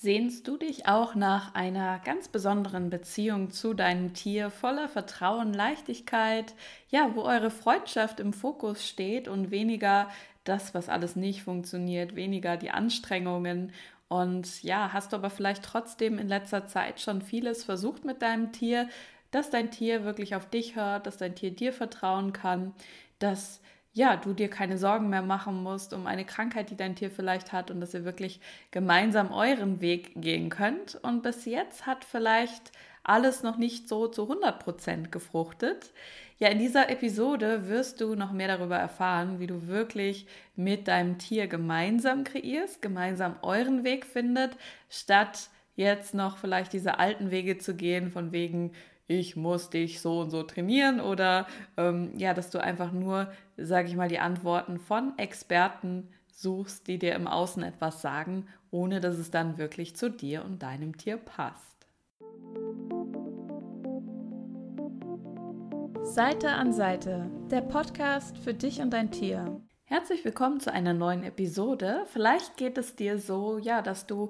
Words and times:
Sehnst 0.00 0.46
du 0.46 0.56
dich 0.56 0.86
auch 0.86 1.16
nach 1.16 1.56
einer 1.56 1.98
ganz 1.98 2.28
besonderen 2.28 2.88
Beziehung 2.88 3.50
zu 3.50 3.74
deinem 3.74 4.14
Tier 4.14 4.48
voller 4.48 4.88
Vertrauen, 4.88 5.52
Leichtigkeit, 5.52 6.54
ja, 6.88 7.10
wo 7.16 7.22
eure 7.22 7.50
Freundschaft 7.50 8.20
im 8.20 8.32
Fokus 8.32 8.86
steht 8.86 9.26
und 9.26 9.50
weniger 9.50 10.08
das, 10.44 10.72
was 10.72 10.88
alles 10.88 11.16
nicht 11.16 11.42
funktioniert, 11.42 12.14
weniger 12.14 12.56
die 12.56 12.70
Anstrengungen? 12.70 13.72
Und 14.06 14.62
ja, 14.62 14.92
hast 14.92 15.12
du 15.12 15.16
aber 15.16 15.30
vielleicht 15.30 15.64
trotzdem 15.64 16.20
in 16.20 16.28
letzter 16.28 16.68
Zeit 16.68 17.00
schon 17.00 17.20
vieles 17.20 17.64
versucht 17.64 18.04
mit 18.04 18.22
deinem 18.22 18.52
Tier, 18.52 18.88
dass 19.32 19.50
dein 19.50 19.72
Tier 19.72 20.04
wirklich 20.04 20.36
auf 20.36 20.48
dich 20.48 20.76
hört, 20.76 21.08
dass 21.08 21.16
dein 21.16 21.34
Tier 21.34 21.50
dir 21.50 21.72
vertrauen 21.72 22.32
kann, 22.32 22.72
dass 23.18 23.60
ja, 23.98 24.16
du 24.16 24.32
dir 24.32 24.48
keine 24.48 24.78
Sorgen 24.78 25.08
mehr 25.10 25.22
machen 25.22 25.60
musst 25.60 25.92
um 25.92 26.06
eine 26.06 26.24
Krankheit, 26.24 26.70
die 26.70 26.76
dein 26.76 26.94
Tier 26.94 27.10
vielleicht 27.10 27.52
hat 27.52 27.72
und 27.72 27.80
dass 27.80 27.94
ihr 27.94 28.04
wirklich 28.04 28.40
gemeinsam 28.70 29.32
euren 29.32 29.80
Weg 29.80 30.12
gehen 30.14 30.50
könnt. 30.50 30.94
Und 31.02 31.24
bis 31.24 31.44
jetzt 31.46 31.84
hat 31.84 32.04
vielleicht 32.04 32.70
alles 33.02 33.42
noch 33.42 33.56
nicht 33.56 33.88
so 33.88 34.06
zu 34.06 34.30
100% 34.30 35.08
gefruchtet. 35.08 35.92
Ja, 36.38 36.46
in 36.48 36.60
dieser 36.60 36.88
Episode 36.90 37.66
wirst 37.68 38.00
du 38.00 38.14
noch 38.14 38.30
mehr 38.30 38.46
darüber 38.46 38.76
erfahren, 38.76 39.40
wie 39.40 39.48
du 39.48 39.66
wirklich 39.66 40.28
mit 40.54 40.86
deinem 40.86 41.18
Tier 41.18 41.48
gemeinsam 41.48 42.22
kreierst, 42.22 42.80
gemeinsam 42.80 43.34
euren 43.42 43.82
Weg 43.82 44.06
findet, 44.06 44.56
statt 44.88 45.50
jetzt 45.74 46.14
noch 46.14 46.38
vielleicht 46.38 46.72
diese 46.72 47.00
alten 47.00 47.32
Wege 47.32 47.58
zu 47.58 47.74
gehen, 47.74 48.12
von 48.12 48.30
wegen, 48.30 48.70
ich 49.08 49.36
muss 49.36 49.70
dich 49.70 50.00
so 50.00 50.20
und 50.20 50.30
so 50.30 50.42
trainieren 50.42 51.00
oder 51.00 51.46
ähm, 51.78 52.12
ja, 52.18 52.34
dass 52.34 52.50
du 52.50 52.62
einfach 52.62 52.92
nur, 52.92 53.32
sage 53.56 53.88
ich 53.88 53.96
mal, 53.96 54.08
die 54.08 54.18
Antworten 54.18 54.78
von 54.78 55.16
Experten 55.16 56.08
suchst, 56.30 56.86
die 56.86 56.98
dir 56.98 57.14
im 57.14 57.26
Außen 57.26 57.62
etwas 57.62 58.02
sagen, 58.02 58.46
ohne 58.70 59.00
dass 59.00 59.16
es 59.16 59.30
dann 59.30 59.56
wirklich 59.56 59.96
zu 59.96 60.10
dir 60.10 60.44
und 60.44 60.62
deinem 60.62 60.96
Tier 60.98 61.16
passt. 61.16 61.64
Seite 66.02 66.50
an 66.50 66.72
Seite, 66.72 67.30
der 67.50 67.62
Podcast 67.62 68.36
für 68.36 68.52
dich 68.52 68.80
und 68.80 68.90
dein 68.90 69.10
Tier. 69.10 69.60
Herzlich 69.84 70.22
willkommen 70.24 70.60
zu 70.60 70.70
einer 70.70 70.92
neuen 70.92 71.24
Episode. 71.24 72.04
Vielleicht 72.12 72.58
geht 72.58 72.76
es 72.76 72.94
dir 72.94 73.18
so, 73.18 73.56
ja, 73.56 73.80
dass 73.80 74.06
du 74.06 74.28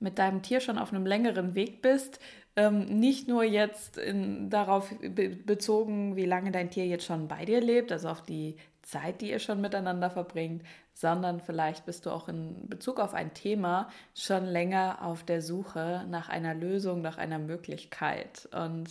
mit 0.00 0.18
deinem 0.18 0.42
Tier 0.42 0.60
schon 0.60 0.78
auf 0.78 0.92
einem 0.92 1.06
längeren 1.06 1.54
Weg 1.54 1.82
bist, 1.82 2.20
ähm, 2.58 2.98
nicht 2.98 3.28
nur 3.28 3.44
jetzt 3.44 3.98
in, 3.98 4.50
darauf 4.50 4.92
be 4.98 5.28
bezogen, 5.28 6.16
wie 6.16 6.26
lange 6.26 6.50
dein 6.50 6.70
Tier 6.70 6.86
jetzt 6.86 7.04
schon 7.04 7.28
bei 7.28 7.44
dir 7.44 7.60
lebt, 7.60 7.92
also 7.92 8.08
auf 8.08 8.22
die 8.22 8.56
Zeit, 8.82 9.20
die 9.20 9.30
ihr 9.30 9.38
schon 9.38 9.60
miteinander 9.60 10.10
verbringt, 10.10 10.64
sondern 10.92 11.38
vielleicht 11.40 11.86
bist 11.86 12.04
du 12.04 12.10
auch 12.10 12.26
in 12.28 12.68
Bezug 12.68 12.98
auf 12.98 13.14
ein 13.14 13.32
Thema 13.32 13.88
schon 14.12 14.44
länger 14.44 14.98
auf 15.02 15.22
der 15.22 15.40
Suche 15.40 16.04
nach 16.08 16.28
einer 16.28 16.52
Lösung, 16.52 17.00
nach 17.00 17.16
einer 17.16 17.38
Möglichkeit. 17.38 18.48
Und 18.52 18.88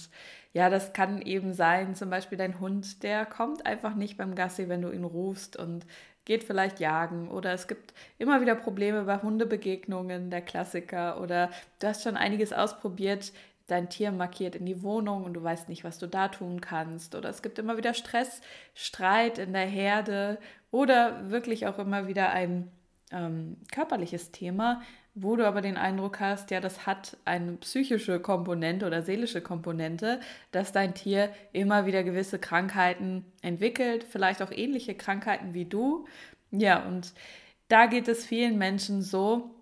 ja, 0.54 0.70
das 0.70 0.94
kann 0.94 1.22
eben 1.22 1.54
sein, 1.54 1.94
zum 1.94 2.10
Beispiel 2.10 2.38
dein 2.38 2.62
Hund, 2.62 3.04
der 3.04 3.26
kommt 3.26 3.66
einfach 3.66 3.96
nicht 3.96 4.18
beim 4.18 4.34
Gassi, 4.34 4.70
wenn 4.70 4.82
du 4.82 4.92
ihn 4.92 5.04
rufst 5.04 5.58
und 5.58 5.86
geht 6.24 6.44
vielleicht 6.44 6.80
jagen 6.80 7.30
oder 7.30 7.54
es 7.54 7.68
gibt 7.68 7.94
immer 8.18 8.42
wieder 8.42 8.56
Probleme 8.56 9.04
bei 9.04 9.18
Hundebegegnungen, 9.22 10.30
der 10.30 10.42
Klassiker 10.42 11.22
oder 11.22 11.50
du 11.80 11.88
hast 11.88 12.04
schon 12.04 12.18
einiges 12.18 12.52
ausprobiert, 12.52 13.32
dein 13.68 13.90
Tier 13.90 14.12
markiert 14.12 14.56
in 14.56 14.66
die 14.66 14.82
Wohnung 14.82 15.24
und 15.24 15.34
du 15.34 15.44
weißt 15.44 15.70
nicht, 15.70 15.84
was 15.84 16.00
du 16.00 16.08
da 16.08 16.30
tun 16.30 16.62
kannst. 16.62 17.16
Oder 17.16 17.30
es 17.30 17.42
gibt 17.42 17.60
immer 17.60 17.78
wieder 17.78 17.94
Stress, 17.94 18.42
Streit 18.74 19.38
in 19.38 19.54
der 19.54 19.66
Herde 19.68 20.40
oder 20.72 21.30
wirklich 21.30 21.68
auch 21.68 21.78
immer 21.78 22.08
wieder 22.08 22.32
ein 22.32 22.72
ähm, 23.12 23.58
körperliches 23.72 24.32
Thema, 24.32 24.82
wo 25.16 25.36
du 25.36 25.48
aber 25.48 25.62
den 25.62 25.78
Eindruck 25.78 26.20
hast, 26.20 26.52
ja, 26.52 26.60
das 26.60 26.86
hat 26.86 27.18
eine 27.26 27.54
psychische 27.54 28.20
Komponente 28.20 28.86
oder 28.86 29.02
seelische 29.02 29.42
Komponente, 29.42 30.20
dass 30.52 30.72
dein 30.72 30.94
Tier 30.94 31.32
immer 31.54 31.86
wieder 31.86 32.04
gewisse 32.04 32.38
Krankheiten 32.38 33.26
entwickelt, 33.42 34.04
vielleicht 34.04 34.42
auch 34.42 34.52
ähnliche 34.52 34.94
Krankheiten 34.94 35.54
wie 35.54 35.66
du. 35.66 36.06
Ja, 36.52 36.86
und 36.86 37.14
da 37.68 37.88
geht 37.88 38.08
es 38.08 38.26
vielen 38.26 38.58
Menschen 38.58 39.02
so, 39.02 39.56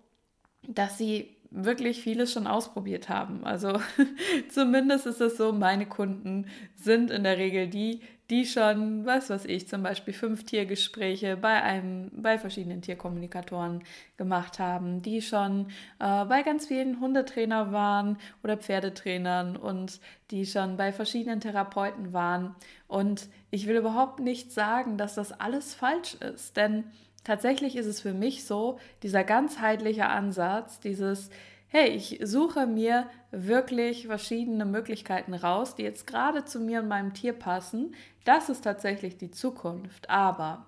dass 0.68 0.98
sie 0.98 1.35
wirklich 1.50 2.02
vieles 2.02 2.32
schon 2.32 2.46
ausprobiert 2.46 3.08
haben. 3.08 3.44
Also 3.44 3.80
zumindest 4.50 5.06
ist 5.06 5.20
es 5.20 5.36
so, 5.36 5.52
meine 5.52 5.86
Kunden 5.86 6.46
sind 6.74 7.10
in 7.10 7.24
der 7.24 7.38
Regel 7.38 7.68
die, 7.68 8.00
die 8.30 8.44
schon, 8.44 9.06
was 9.06 9.30
weiß 9.30 9.44
ich, 9.44 9.68
zum 9.68 9.82
Beispiel 9.84 10.12
fünf 10.12 10.44
Tiergespräche 10.44 11.36
bei 11.36 11.62
einem, 11.62 12.10
bei 12.12 12.38
verschiedenen 12.38 12.82
Tierkommunikatoren 12.82 13.84
gemacht 14.16 14.58
haben, 14.58 15.00
die 15.00 15.22
schon 15.22 15.68
äh, 16.00 16.24
bei 16.24 16.42
ganz 16.42 16.66
vielen 16.66 17.00
Hundetrainer 17.00 17.70
waren 17.70 18.18
oder 18.42 18.56
Pferdetrainern 18.56 19.56
und 19.56 20.00
die 20.32 20.44
schon 20.44 20.76
bei 20.76 20.92
verschiedenen 20.92 21.40
Therapeuten 21.40 22.12
waren. 22.12 22.56
Und 22.88 23.28
ich 23.50 23.68
will 23.68 23.76
überhaupt 23.76 24.18
nicht 24.18 24.50
sagen, 24.50 24.98
dass 24.98 25.14
das 25.14 25.32
alles 25.32 25.74
falsch 25.74 26.14
ist, 26.14 26.56
denn 26.56 26.84
tatsächlich 27.26 27.74
ist 27.74 27.86
es 27.86 28.00
für 28.00 28.14
mich 28.14 28.44
so, 28.44 28.78
dieser 29.02 29.24
ganzheitliche 29.24 30.06
Ansatz, 30.06 30.78
dieses, 30.78 31.28
hey, 31.66 31.88
ich 31.88 32.20
suche 32.22 32.66
mir 32.66 33.10
wirklich 33.32 34.06
verschiedene 34.06 34.64
Möglichkeiten 34.64 35.34
raus, 35.34 35.74
die 35.74 35.82
jetzt 35.82 36.06
gerade 36.06 36.44
zu 36.44 36.60
mir 36.60 36.80
und 36.80 36.88
meinem 36.88 37.14
Tier 37.14 37.32
passen, 37.32 37.96
das 38.24 38.48
ist 38.48 38.62
tatsächlich 38.62 39.18
die 39.18 39.32
Zukunft. 39.32 40.08
Aber 40.08 40.66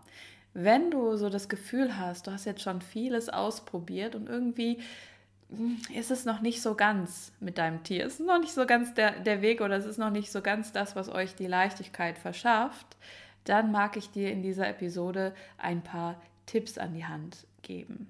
wenn 0.52 0.90
du 0.90 1.16
so 1.16 1.30
das 1.30 1.48
Gefühl 1.48 1.96
hast, 1.96 2.26
du 2.26 2.32
hast 2.32 2.44
jetzt 2.44 2.62
schon 2.62 2.82
vieles 2.82 3.28
ausprobiert 3.28 4.16
und 4.16 4.28
irgendwie 4.28 4.78
hm, 5.50 5.78
ist 5.94 6.10
es 6.10 6.24
noch 6.24 6.40
nicht 6.40 6.60
so 6.60 6.74
ganz 6.74 7.32
mit 7.38 7.58
deinem 7.58 7.84
Tier. 7.84 8.04
Es 8.04 8.14
ist 8.14 8.26
noch 8.26 8.40
nicht 8.40 8.52
so 8.52 8.66
ganz 8.66 8.94
der, 8.94 9.20
der 9.20 9.42
Weg 9.42 9.60
oder 9.60 9.76
es 9.76 9.86
ist 9.86 9.98
noch 9.98 10.10
nicht 10.10 10.32
so 10.32 10.42
ganz 10.42 10.72
das, 10.72 10.96
was 10.96 11.08
euch 11.08 11.36
die 11.36 11.46
Leichtigkeit 11.46 12.18
verschafft, 12.18 12.96
dann 13.44 13.70
mag 13.70 13.96
ich 13.96 14.10
dir 14.10 14.32
in 14.32 14.42
dieser 14.42 14.68
Episode 14.68 15.32
ein 15.56 15.82
paar 15.82 16.20
Tipps 16.48 16.78
an 16.78 16.94
die 16.94 17.04
Hand 17.04 17.46
geben. 17.62 18.08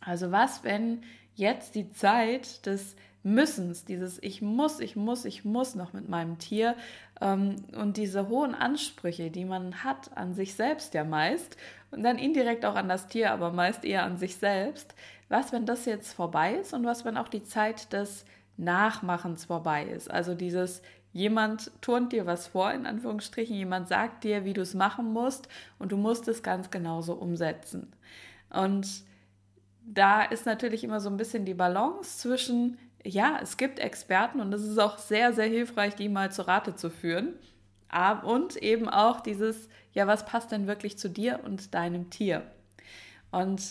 Also 0.00 0.32
was, 0.32 0.64
wenn 0.64 1.02
jetzt 1.34 1.74
die 1.74 1.92
Zeit 1.92 2.66
des 2.66 2.96
Müssens, 3.22 3.84
dieses 3.84 4.22
Ich 4.22 4.42
muss, 4.42 4.80
ich 4.80 4.96
muss, 4.96 5.24
ich 5.24 5.44
muss 5.44 5.74
noch 5.74 5.92
mit 5.92 6.08
meinem 6.08 6.38
Tier 6.38 6.76
ähm, 7.20 7.56
und 7.76 7.96
diese 7.96 8.28
hohen 8.28 8.54
Ansprüche, 8.54 9.30
die 9.30 9.44
man 9.44 9.84
hat 9.84 10.16
an 10.16 10.34
sich 10.34 10.54
selbst 10.54 10.94
ja 10.94 11.04
meist 11.04 11.56
und 11.90 12.02
dann 12.02 12.18
indirekt 12.18 12.64
auch 12.64 12.74
an 12.74 12.88
das 12.88 13.08
Tier, 13.08 13.32
aber 13.32 13.52
meist 13.52 13.84
eher 13.84 14.04
an 14.04 14.16
sich 14.16 14.36
selbst. 14.36 14.94
Was, 15.28 15.52
wenn 15.52 15.66
das 15.66 15.84
jetzt 15.84 16.12
vorbei 16.12 16.54
ist 16.54 16.72
und 16.72 16.86
was, 16.86 17.04
wenn 17.04 17.18
auch 17.18 17.28
die 17.28 17.42
Zeit 17.42 17.92
des 17.92 18.24
Nachmachens 18.56 19.44
vorbei 19.44 19.84
ist? 19.84 20.10
Also 20.10 20.34
dieses 20.34 20.80
Jemand 21.12 21.70
turnt 21.80 22.12
dir 22.12 22.26
was 22.26 22.48
vor, 22.48 22.72
in 22.72 22.86
Anführungsstrichen, 22.86 23.56
jemand 23.56 23.88
sagt 23.88 24.24
dir, 24.24 24.44
wie 24.44 24.52
du 24.52 24.60
es 24.60 24.74
machen 24.74 25.12
musst 25.12 25.48
und 25.78 25.92
du 25.92 25.96
musst 25.96 26.28
es 26.28 26.42
ganz 26.42 26.70
genauso 26.70 27.14
umsetzen. 27.14 27.92
Und 28.50 29.04
da 29.84 30.22
ist 30.22 30.46
natürlich 30.46 30.84
immer 30.84 31.00
so 31.00 31.08
ein 31.08 31.16
bisschen 31.16 31.44
die 31.44 31.54
Balance 31.54 32.18
zwischen, 32.18 32.78
ja, 33.04 33.38
es 33.42 33.56
gibt 33.56 33.78
Experten 33.78 34.40
und 34.40 34.52
es 34.52 34.62
ist 34.62 34.78
auch 34.78 34.98
sehr, 34.98 35.32
sehr 35.32 35.46
hilfreich, 35.46 35.94
die 35.94 36.08
mal 36.08 36.30
zu 36.30 36.46
Rate 36.46 36.76
zu 36.76 36.90
führen. 36.90 37.34
Und 38.22 38.56
eben 38.56 38.88
auch 38.88 39.20
dieses, 39.20 39.70
ja, 39.94 40.06
was 40.06 40.26
passt 40.26 40.52
denn 40.52 40.66
wirklich 40.66 40.98
zu 40.98 41.08
dir 41.08 41.40
und 41.42 41.74
deinem 41.74 42.10
Tier? 42.10 42.42
Und 43.30 43.62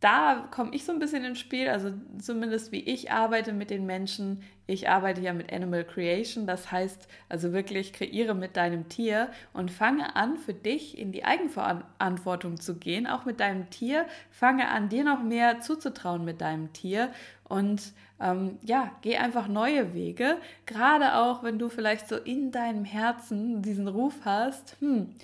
da 0.00 0.48
komme 0.50 0.74
ich 0.74 0.84
so 0.86 0.92
ein 0.92 0.98
bisschen 0.98 1.24
ins 1.24 1.38
Spiel, 1.38 1.68
also 1.68 1.92
zumindest 2.18 2.72
wie 2.72 2.80
ich 2.80 3.12
arbeite 3.12 3.52
mit 3.52 3.68
den 3.68 3.84
Menschen. 3.84 4.42
Ich 4.66 4.88
arbeite 4.88 5.20
ja 5.20 5.34
mit 5.34 5.52
Animal 5.52 5.84
Creation, 5.84 6.46
das 6.46 6.72
heißt 6.72 7.06
also 7.28 7.52
wirklich 7.52 7.92
kreiere 7.92 8.34
mit 8.34 8.56
deinem 8.56 8.88
Tier 8.88 9.28
und 9.52 9.70
fange 9.70 10.16
an, 10.16 10.38
für 10.38 10.54
dich 10.54 10.96
in 10.96 11.12
die 11.12 11.24
Eigenverantwortung 11.24 12.58
zu 12.58 12.78
gehen, 12.78 13.06
auch 13.06 13.26
mit 13.26 13.40
deinem 13.40 13.68
Tier. 13.68 14.06
Fange 14.30 14.68
an, 14.68 14.88
dir 14.88 15.04
noch 15.04 15.22
mehr 15.22 15.60
zuzutrauen 15.60 16.24
mit 16.24 16.40
deinem 16.40 16.72
Tier 16.72 17.12
und 17.44 17.92
ähm, 18.20 18.58
ja, 18.62 18.92
geh 19.02 19.16
einfach 19.16 19.48
neue 19.48 19.92
Wege, 19.92 20.38
gerade 20.64 21.16
auch 21.16 21.42
wenn 21.42 21.58
du 21.58 21.68
vielleicht 21.68 22.08
so 22.08 22.16
in 22.16 22.52
deinem 22.52 22.84
Herzen 22.84 23.60
diesen 23.60 23.88
Ruf 23.88 24.14
hast, 24.24 24.76
hm, 24.80 25.14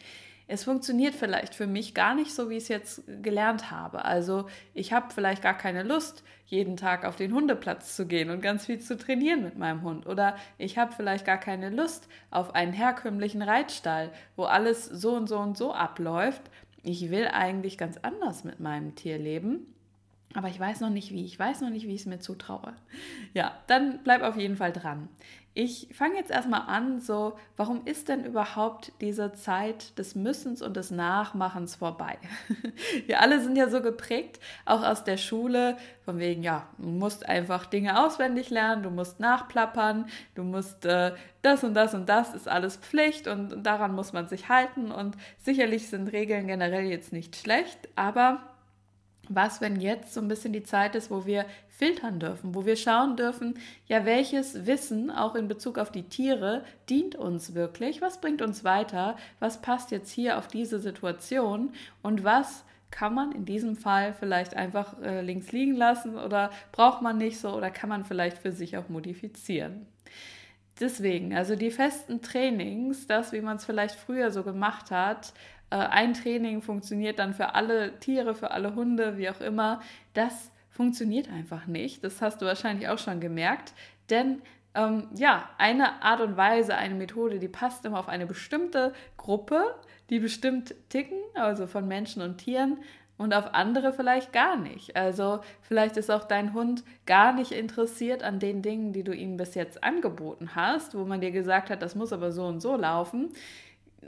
es 0.48 0.64
funktioniert 0.64 1.14
vielleicht 1.14 1.54
für 1.54 1.66
mich 1.66 1.92
gar 1.92 2.14
nicht 2.14 2.32
so, 2.32 2.48
wie 2.48 2.56
ich 2.56 2.64
es 2.64 2.68
jetzt 2.68 3.02
gelernt 3.22 3.70
habe. 3.72 4.04
Also 4.04 4.46
ich 4.74 4.92
habe 4.92 5.12
vielleicht 5.12 5.42
gar 5.42 5.56
keine 5.58 5.82
Lust, 5.82 6.22
jeden 6.46 6.76
Tag 6.76 7.04
auf 7.04 7.16
den 7.16 7.32
Hundeplatz 7.34 7.96
zu 7.96 8.06
gehen 8.06 8.30
und 8.30 8.42
ganz 8.42 8.66
viel 8.66 8.78
zu 8.78 8.96
trainieren 8.96 9.42
mit 9.42 9.58
meinem 9.58 9.82
Hund. 9.82 10.06
Oder 10.06 10.36
ich 10.56 10.78
habe 10.78 10.92
vielleicht 10.92 11.26
gar 11.26 11.38
keine 11.38 11.70
Lust 11.70 12.08
auf 12.30 12.54
einen 12.54 12.72
herkömmlichen 12.72 13.42
Reitstall, 13.42 14.12
wo 14.36 14.44
alles 14.44 14.84
so 14.84 15.14
und 15.16 15.28
so 15.28 15.38
und 15.38 15.58
so 15.58 15.72
abläuft. 15.72 16.42
Ich 16.84 17.10
will 17.10 17.26
eigentlich 17.26 17.76
ganz 17.76 17.96
anders 18.02 18.44
mit 18.44 18.60
meinem 18.60 18.94
Tier 18.94 19.18
leben. 19.18 19.74
aber 20.34 20.48
ich 20.48 20.60
weiß 20.60 20.80
noch 20.80 20.90
nicht 20.90 21.10
wie. 21.12 21.24
Ich 21.24 21.38
weiß 21.38 21.62
noch 21.62 21.70
nicht, 21.70 21.88
wie 21.88 21.94
ich 21.94 22.02
es 22.02 22.06
mir 22.06 22.20
zutraue. 22.20 22.74
Ja, 23.34 23.58
dann 23.66 24.00
bleib 24.04 24.22
auf 24.22 24.36
jeden 24.36 24.56
Fall 24.56 24.72
dran. 24.72 25.08
Ich 25.58 25.88
fange 25.92 26.16
jetzt 26.16 26.30
erstmal 26.30 26.66
an, 26.66 27.00
so, 27.00 27.32
warum 27.56 27.86
ist 27.86 28.10
denn 28.10 28.26
überhaupt 28.26 28.92
diese 29.00 29.32
Zeit 29.32 29.98
des 29.98 30.14
Müssens 30.14 30.60
und 30.60 30.76
des 30.76 30.90
Nachmachens 30.90 31.76
vorbei? 31.76 32.18
Wir 33.06 33.22
alle 33.22 33.40
sind 33.40 33.56
ja 33.56 33.70
so 33.70 33.80
geprägt, 33.80 34.38
auch 34.66 34.82
aus 34.82 35.02
der 35.04 35.16
Schule, 35.16 35.78
von 36.04 36.18
wegen, 36.18 36.42
ja, 36.42 36.68
du 36.76 36.88
musst 36.88 37.26
einfach 37.26 37.64
Dinge 37.64 38.04
auswendig 38.04 38.50
lernen, 38.50 38.82
du 38.82 38.90
musst 38.90 39.18
nachplappern, 39.18 40.10
du 40.34 40.42
musst 40.42 40.84
äh, 40.84 41.14
das 41.40 41.64
und 41.64 41.72
das 41.72 41.94
und 41.94 42.06
das 42.06 42.34
ist 42.34 42.48
alles 42.48 42.76
Pflicht 42.76 43.26
und 43.26 43.64
daran 43.64 43.94
muss 43.94 44.12
man 44.12 44.28
sich 44.28 44.50
halten 44.50 44.92
und 44.92 45.16
sicherlich 45.38 45.88
sind 45.88 46.12
Regeln 46.12 46.48
generell 46.48 46.84
jetzt 46.84 47.14
nicht 47.14 47.34
schlecht, 47.34 47.88
aber 47.96 48.42
was, 49.28 49.60
wenn 49.60 49.80
jetzt 49.80 50.14
so 50.14 50.20
ein 50.20 50.28
bisschen 50.28 50.52
die 50.52 50.62
Zeit 50.62 50.94
ist, 50.94 51.10
wo 51.10 51.26
wir 51.26 51.46
filtern 51.76 52.18
dürfen, 52.18 52.54
wo 52.54 52.64
wir 52.64 52.76
schauen 52.76 53.16
dürfen, 53.16 53.58
ja, 53.86 54.06
welches 54.06 54.66
Wissen 54.66 55.10
auch 55.10 55.34
in 55.34 55.46
Bezug 55.46 55.78
auf 55.78 55.92
die 55.92 56.04
Tiere 56.04 56.64
dient 56.88 57.16
uns 57.16 57.54
wirklich, 57.54 58.00
was 58.00 58.20
bringt 58.20 58.40
uns 58.40 58.64
weiter, 58.64 59.16
was 59.40 59.60
passt 59.60 59.90
jetzt 59.90 60.10
hier 60.10 60.38
auf 60.38 60.48
diese 60.48 60.78
Situation 60.78 61.70
und 62.02 62.24
was 62.24 62.64
kann 62.90 63.12
man 63.12 63.32
in 63.32 63.44
diesem 63.44 63.76
Fall 63.76 64.14
vielleicht 64.14 64.54
einfach 64.54 65.00
äh, 65.02 65.20
links 65.20 65.52
liegen 65.52 65.76
lassen 65.76 66.16
oder 66.16 66.50
braucht 66.72 67.02
man 67.02 67.18
nicht 67.18 67.38
so 67.38 67.50
oder 67.50 67.70
kann 67.70 67.90
man 67.90 68.04
vielleicht 68.04 68.38
für 68.38 68.52
sich 68.52 68.78
auch 68.78 68.88
modifizieren. 68.88 69.86
Deswegen, 70.80 71.34
also 71.34 71.56
die 71.56 71.70
festen 71.70 72.22
Trainings, 72.22 73.06
das, 73.06 73.32
wie 73.32 73.40
man 73.40 73.56
es 73.56 73.66
vielleicht 73.66 73.96
früher 73.96 74.30
so 74.30 74.42
gemacht 74.44 74.90
hat, 74.90 75.34
äh, 75.70 75.76
ein 75.76 76.14
Training 76.14 76.62
funktioniert 76.62 77.18
dann 77.18 77.34
für 77.34 77.54
alle 77.54 77.98
Tiere, 77.98 78.34
für 78.34 78.50
alle 78.50 78.74
Hunde, 78.74 79.18
wie 79.18 79.28
auch 79.28 79.40
immer. 79.40 79.82
Das 80.14 80.50
funktioniert 80.76 81.28
einfach 81.30 81.66
nicht. 81.66 82.04
Das 82.04 82.22
hast 82.22 82.40
du 82.40 82.46
wahrscheinlich 82.46 82.88
auch 82.88 82.98
schon 82.98 83.20
gemerkt. 83.20 83.72
Denn 84.10 84.42
ähm, 84.74 85.08
ja, 85.14 85.48
eine 85.58 86.02
Art 86.02 86.20
und 86.20 86.36
Weise, 86.36 86.76
eine 86.76 86.94
Methode, 86.94 87.38
die 87.38 87.48
passt 87.48 87.84
immer 87.84 87.98
auf 87.98 88.08
eine 88.08 88.26
bestimmte 88.26 88.92
Gruppe, 89.16 89.74
die 90.10 90.20
bestimmt 90.20 90.74
ticken, 90.90 91.18
also 91.34 91.66
von 91.66 91.88
Menschen 91.88 92.22
und 92.22 92.38
Tieren, 92.38 92.78
und 93.18 93.32
auf 93.32 93.54
andere 93.54 93.94
vielleicht 93.94 94.34
gar 94.34 94.58
nicht. 94.58 94.94
Also 94.94 95.40
vielleicht 95.62 95.96
ist 95.96 96.10
auch 96.10 96.24
dein 96.24 96.52
Hund 96.52 96.84
gar 97.06 97.32
nicht 97.32 97.52
interessiert 97.52 98.22
an 98.22 98.38
den 98.38 98.60
Dingen, 98.60 98.92
die 98.92 99.04
du 99.04 99.14
ihm 99.14 99.38
bis 99.38 99.54
jetzt 99.54 99.82
angeboten 99.82 100.54
hast, 100.54 100.94
wo 100.94 101.04
man 101.06 101.22
dir 101.22 101.30
gesagt 101.30 101.70
hat, 101.70 101.80
das 101.80 101.94
muss 101.94 102.12
aber 102.12 102.30
so 102.30 102.44
und 102.44 102.60
so 102.60 102.76
laufen 102.76 103.30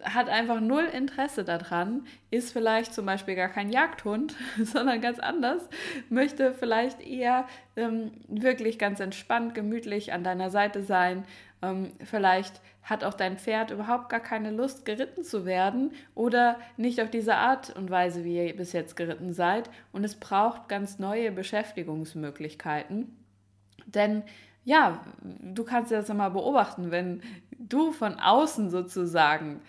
hat 0.03 0.29
einfach 0.29 0.61
null 0.61 0.85
Interesse 0.85 1.45
daran, 1.45 2.07
ist 2.31 2.53
vielleicht 2.53 2.95
zum 2.95 3.07
Beispiel 3.07 3.35
gar 3.35 3.49
kein 3.49 3.71
Jagdhund, 3.71 4.35
sondern 4.63 5.01
ganz 5.01 5.19
anders, 5.19 5.69
möchte 6.09 6.53
vielleicht 6.53 7.01
eher 7.01 7.47
ähm, 7.77 8.13
wirklich 8.29 8.79
ganz 8.79 9.01
entspannt, 9.01 9.55
gemütlich 9.55 10.13
an 10.13 10.25
deiner 10.25 10.51
Seite 10.51 10.83
sein. 10.83 11.25
Ähm, 11.63 11.93
vielleicht 12.05 12.61
hat 12.83 13.05
auch 13.05 13.15
dein 13.15 13.37
Pferd 13.37 13.71
überhaupt 13.71 14.09
gar 14.09 14.21
keine 14.21 14.51
Lust, 14.51 14.85
geritten 14.85 15.23
zu 15.23 15.45
werden 15.45 15.93
oder 16.15 16.59
nicht 16.77 17.03
auf 17.03 17.11
diese 17.11 17.35
Art 17.35 17.75
und 17.77 17.91
Weise, 17.91 18.25
wie 18.25 18.47
ihr 18.47 18.57
bis 18.57 18.73
jetzt 18.73 18.97
geritten 18.97 19.35
seid. 19.35 19.69
Und 19.93 20.05
es 20.05 20.15
braucht 20.15 20.69
ganz 20.69 20.99
neue 20.99 21.31
Beschäftigungsmöglichkeiten. 21.31 23.15
Denn 23.87 24.23
ja, 24.65 25.05
du 25.23 25.65
kannst 25.65 25.93
das 25.93 26.09
immer 26.09 26.31
beobachten, 26.31 26.91
wenn 26.91 27.23
du 27.59 27.93
von 27.93 28.19
außen 28.19 28.71
sozusagen 28.71 29.61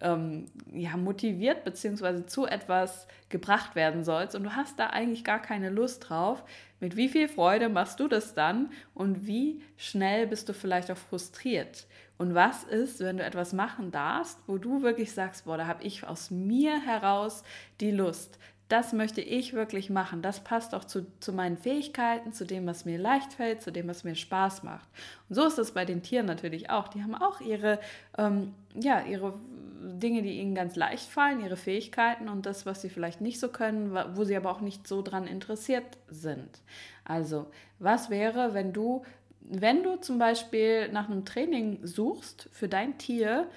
ähm, 0.00 0.46
ja, 0.72 0.96
motiviert 0.96 1.64
bzw. 1.64 2.26
zu 2.26 2.46
etwas 2.46 3.06
gebracht 3.28 3.74
werden 3.74 4.04
sollst 4.04 4.34
und 4.34 4.44
du 4.44 4.54
hast 4.54 4.78
da 4.78 4.88
eigentlich 4.88 5.24
gar 5.24 5.40
keine 5.40 5.70
Lust 5.70 6.08
drauf, 6.08 6.44
mit 6.80 6.96
wie 6.96 7.08
viel 7.08 7.28
Freude 7.28 7.68
machst 7.68 7.98
du 8.00 8.08
das 8.08 8.34
dann 8.34 8.70
und 8.94 9.26
wie 9.26 9.62
schnell 9.76 10.26
bist 10.26 10.48
du 10.48 10.54
vielleicht 10.54 10.90
auch 10.90 10.96
frustriert? 10.96 11.86
Und 12.18 12.34
was 12.34 12.64
ist, 12.64 13.00
wenn 13.00 13.18
du 13.18 13.24
etwas 13.24 13.52
machen 13.52 13.92
darfst, 13.92 14.38
wo 14.46 14.58
du 14.58 14.82
wirklich 14.82 15.12
sagst, 15.12 15.44
boah, 15.44 15.56
da 15.56 15.66
habe 15.66 15.84
ich 15.84 16.04
aus 16.04 16.30
mir 16.30 16.80
heraus 16.80 17.44
die 17.80 17.92
Lust, 17.92 18.38
das 18.68 18.92
möchte 18.92 19.22
ich 19.22 19.54
wirklich 19.54 19.88
machen. 19.88 20.20
Das 20.20 20.40
passt 20.40 20.74
auch 20.74 20.84
zu, 20.84 21.06
zu 21.20 21.32
meinen 21.32 21.56
Fähigkeiten, 21.56 22.32
zu 22.32 22.44
dem, 22.44 22.66
was 22.66 22.84
mir 22.84 22.98
leicht 22.98 23.32
fällt, 23.32 23.62
zu 23.62 23.72
dem, 23.72 23.88
was 23.88 24.04
mir 24.04 24.14
Spaß 24.14 24.62
macht. 24.62 24.88
Und 25.28 25.36
so 25.36 25.46
ist 25.46 25.58
es 25.58 25.72
bei 25.72 25.86
den 25.86 26.02
Tieren 26.02 26.26
natürlich 26.26 26.68
auch. 26.68 26.88
Die 26.88 27.02
haben 27.02 27.14
auch 27.14 27.40
ihre, 27.40 27.80
ähm, 28.18 28.54
ja, 28.74 29.00
ihre 29.00 29.34
Dinge, 29.80 30.22
die 30.22 30.38
ihnen 30.38 30.54
ganz 30.54 30.76
leicht 30.76 31.08
fallen, 31.08 31.40
ihre 31.40 31.56
Fähigkeiten 31.56 32.28
und 32.28 32.44
das, 32.44 32.66
was 32.66 32.82
sie 32.82 32.90
vielleicht 32.90 33.22
nicht 33.22 33.40
so 33.40 33.48
können, 33.48 33.96
wo 34.14 34.24
sie 34.24 34.36
aber 34.36 34.50
auch 34.50 34.60
nicht 34.60 34.86
so 34.86 35.00
dran 35.00 35.26
interessiert 35.26 35.96
sind. 36.08 36.60
Also, 37.04 37.46
was 37.78 38.10
wäre, 38.10 38.52
wenn 38.52 38.74
du, 38.74 39.02
wenn 39.40 39.82
du 39.82 39.96
zum 39.96 40.18
Beispiel 40.18 40.90
nach 40.92 41.08
einem 41.08 41.24
Training 41.24 41.78
suchst 41.86 42.50
für 42.52 42.68
dein 42.68 42.98
Tier, 42.98 43.48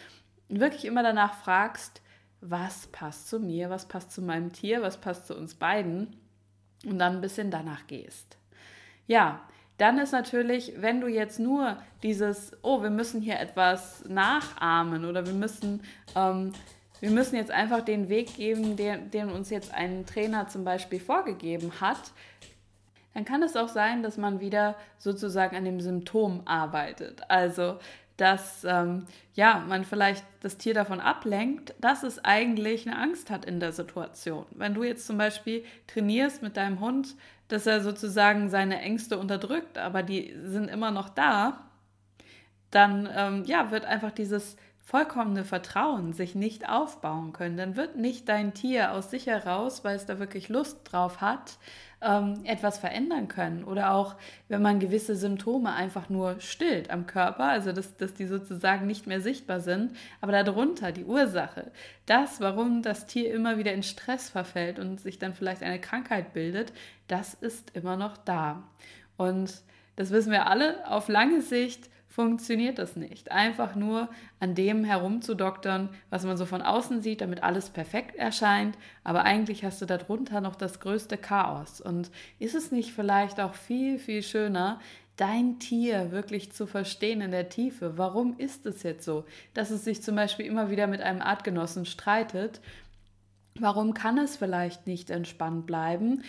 wirklich 0.48 0.86
immer 0.86 1.04
danach 1.04 1.34
fragst, 1.36 2.01
was 2.42 2.88
passt 2.88 3.30
zu 3.30 3.40
mir, 3.40 3.70
was 3.70 3.88
passt 3.88 4.12
zu 4.12 4.22
meinem 4.22 4.52
Tier, 4.52 4.82
was 4.82 4.98
passt 4.98 5.28
zu 5.28 5.38
uns 5.38 5.56
beiden 5.56 6.16
und 6.86 7.00
dann 7.00 7.18
ein 7.18 7.22
bisschen 7.22 7.52
danach 7.52 7.88
gehst. 7.88 8.38
Ja, 9.08 9.42
dann 9.78 9.98
ist 9.98 10.12
natürlich, 10.12 10.74
wenn 10.78 11.02
du 11.02 11.08
jetzt 11.08 11.40
nur 11.40 11.78
dieses, 12.04 12.52
oh, 12.62 12.84
wir 12.84 12.90
müssen 12.90 13.22
hier 13.22 13.40
etwas 13.40 14.04
nachahmen 14.08 15.06
oder 15.06 15.26
wir 15.26 15.34
müssen, 15.34 15.82
ähm, 16.16 16.54
wir 17.00 17.10
müssen 17.10 17.36
jetzt 17.36 17.52
einfach 17.52 17.82
den 17.82 18.10
Weg 18.10 18.36
geben, 18.36 18.76
den, 18.76 19.10
den 19.10 19.32
uns 19.32 19.50
jetzt 19.50 19.74
ein 19.74 20.06
Trainer 20.06 20.48
zum 20.48 20.64
Beispiel 20.64 21.00
vorgegeben 21.00 21.72
hat, 21.82 22.12
dann 23.14 23.26
kann 23.26 23.44
es 23.44 23.56
auch 23.56 23.68
sein, 23.68 24.04
dass 24.04 24.18
man 24.18 24.40
wieder 24.40 24.76
sozusagen 24.98 25.56
an 25.56 25.66
dem 25.66 25.82
Symptom 25.82 26.42
arbeitet. 26.46 27.22
Also 27.30 27.80
dass 28.22 28.64
ähm, 28.66 29.08
ja, 29.34 29.66
man 29.68 29.84
vielleicht 29.84 30.24
das 30.42 30.60
Tier 30.60 30.76
davon 30.76 31.00
ablenkt, 31.00 31.74
dass 31.82 32.04
es 32.04 32.24
eigentlich 32.24 32.88
eine 32.88 33.00
Angst 33.00 33.32
hat 33.32 33.46
in 33.46 33.60
der 33.60 33.72
Situation. 33.72 34.46
Wenn 34.52 34.76
du 34.76 34.84
jetzt 34.84 35.08
zum 35.08 35.18
Beispiel 35.18 35.66
trainierst 35.88 36.44
mit 36.44 36.56
deinem 36.56 36.80
Hund, 36.82 37.16
dass 37.48 37.66
er 37.66 37.82
sozusagen 37.82 38.52
seine 38.52 38.80
Ängste 38.80 39.18
unterdrückt, 39.18 39.80
aber 39.80 40.04
die 40.04 40.36
sind 40.44 40.70
immer 40.70 40.92
noch 40.92 41.10
da, 41.10 41.66
dann 42.70 43.10
ähm, 43.12 43.44
ja, 43.46 43.72
wird 43.72 43.86
einfach 43.86 44.12
dieses 44.12 44.56
vollkommene 44.86 45.44
Vertrauen 45.44 46.14
sich 46.14 46.36
nicht 46.36 46.70
aufbauen 46.70 47.34
können. 47.34 47.58
Dann 47.58 47.76
wird 47.76 47.96
nicht 47.96 48.30
dein 48.30 48.54
Tier 48.54 48.92
aus 48.92 49.10
sich 49.10 49.26
heraus, 49.26 49.84
weil 49.84 49.96
es 49.96 50.06
da 50.06 50.20
wirklich 50.20 50.48
Lust 50.48 50.82
drauf 50.84 51.22
hat, 51.22 51.58
ähm, 52.02 52.42
etwas 52.44 52.78
verändern 52.78 53.28
können. 53.28 53.64
Oder 53.64 53.94
auch, 53.94 54.16
wenn 54.48 54.62
man 54.62 54.80
gewisse 54.80 55.16
Symptome 55.16 55.74
einfach 55.74 56.10
nur 56.10 56.40
stillt 56.40 56.90
am 56.90 57.06
Körper, 57.08 57.46
also 57.46 57.72
dass, 57.72 57.96
dass 57.98 58.14
die 58.14 58.26
sozusagen 58.26 58.88
nicht 58.88 59.08
mehr 59.08 59.22
sichtbar 59.22 59.60
sind, 59.60 59.96
aber 60.20 60.32
darunter 60.44 60.92
die 60.92 61.06
Ursache, 61.06 61.72
das, 62.06 62.42
warum 62.42 62.82
das 62.82 63.06
Tier 63.06 63.34
immer 63.34 63.58
wieder 63.58 63.74
in 63.74 63.84
Stress 63.84 64.30
verfällt 64.30 64.80
und 64.80 65.00
sich 65.00 65.20
dann 65.20 65.34
vielleicht 65.34 65.64
eine 65.64 65.80
Krankheit 65.80 66.34
bildet, 66.34 66.74
das 67.08 67.34
ist 67.36 67.76
immer 67.76 67.96
noch 67.98 68.18
da. 68.18 68.64
Und 69.18 69.62
das 69.96 70.10
wissen 70.10 70.32
wir 70.32 70.48
alle, 70.48 70.90
auf 70.90 71.08
lange 71.08 71.42
Sicht 71.42 71.90
funktioniert 72.12 72.78
das 72.78 72.98
nicht. 72.98 73.32
Einfach 73.32 73.76
nur 73.76 74.10
an 74.40 74.54
dem 74.54 74.84
herumzudoktern, 74.84 75.90
was 76.10 76.26
man 76.26 76.36
so 76.36 76.46
von 76.46 76.62
außen 76.62 77.02
sieht, 77.02 77.22
damit 77.22 77.42
alles 77.42 77.70
perfekt 77.70 78.16
erscheint, 78.18 78.78
aber 79.04 79.24
eigentlich 79.24 79.64
hast 79.64 79.82
du 79.82 79.86
darunter 79.86 80.42
noch 80.42 80.56
das 80.56 80.82
größte 80.82 81.18
Chaos. 81.18 81.80
Und 81.80 82.12
ist 82.38 82.54
es 82.54 82.72
nicht 82.72 82.92
vielleicht 82.92 83.40
auch 83.40 83.54
viel, 83.54 83.98
viel 83.98 84.24
schöner, 84.24 84.80
dein 85.16 85.60
Tier 85.60 86.12
wirklich 86.12 86.52
zu 86.52 86.68
verstehen 86.68 87.22
in 87.22 87.32
der 87.32 87.48
Tiefe? 87.48 87.98
Warum 87.98 88.38
ist 88.38 88.66
es 88.66 88.84
jetzt 88.84 89.06
so, 89.06 89.24
dass 89.54 89.72
es 89.72 89.86
sich 89.86 90.02
zum 90.02 90.16
Beispiel 90.16 90.46
immer 90.46 90.70
wieder 90.70 90.88
mit 90.88 91.02
einem 91.02 91.22
Artgenossen 91.22 91.86
streitet? 91.86 92.60
Warum 93.60 93.94
kann 93.94 94.18
es 94.18 94.36
vielleicht 94.36 94.86
nicht 94.86 95.10
entspannt 95.10 95.66
bleiben? 95.66 96.24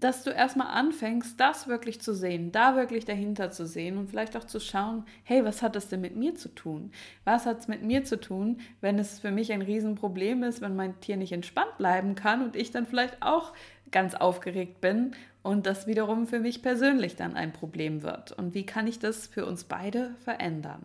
Dass 0.00 0.24
du 0.24 0.30
erstmal 0.30 0.68
anfängst, 0.68 1.40
das 1.40 1.68
wirklich 1.68 2.00
zu 2.00 2.14
sehen, 2.14 2.52
da 2.52 2.76
wirklich 2.76 3.04
dahinter 3.04 3.50
zu 3.50 3.66
sehen 3.66 3.96
und 3.96 4.10
vielleicht 4.10 4.36
auch 4.36 4.44
zu 4.44 4.60
schauen, 4.60 5.04
hey, 5.24 5.44
was 5.44 5.62
hat 5.62 5.76
das 5.76 5.88
denn 5.88 6.00
mit 6.00 6.16
mir 6.16 6.34
zu 6.34 6.54
tun? 6.54 6.92
Was 7.24 7.46
hat 7.46 7.60
es 7.60 7.68
mit 7.68 7.82
mir 7.82 8.04
zu 8.04 8.20
tun, 8.20 8.58
wenn 8.80 8.98
es 8.98 9.20
für 9.20 9.30
mich 9.30 9.52
ein 9.52 9.62
Riesenproblem 9.62 10.42
ist, 10.42 10.60
wenn 10.60 10.76
mein 10.76 11.00
Tier 11.00 11.16
nicht 11.16 11.32
entspannt 11.32 11.78
bleiben 11.78 12.14
kann 12.14 12.42
und 12.42 12.56
ich 12.56 12.70
dann 12.70 12.86
vielleicht 12.86 13.22
auch 13.22 13.52
ganz 13.90 14.14
aufgeregt 14.14 14.80
bin 14.80 15.12
und 15.42 15.66
das 15.66 15.86
wiederum 15.86 16.26
für 16.26 16.40
mich 16.40 16.62
persönlich 16.62 17.16
dann 17.16 17.34
ein 17.34 17.52
Problem 17.52 18.02
wird? 18.02 18.32
Und 18.32 18.54
wie 18.54 18.66
kann 18.66 18.86
ich 18.86 18.98
das 18.98 19.26
für 19.26 19.46
uns 19.46 19.64
beide 19.64 20.14
verändern? 20.24 20.84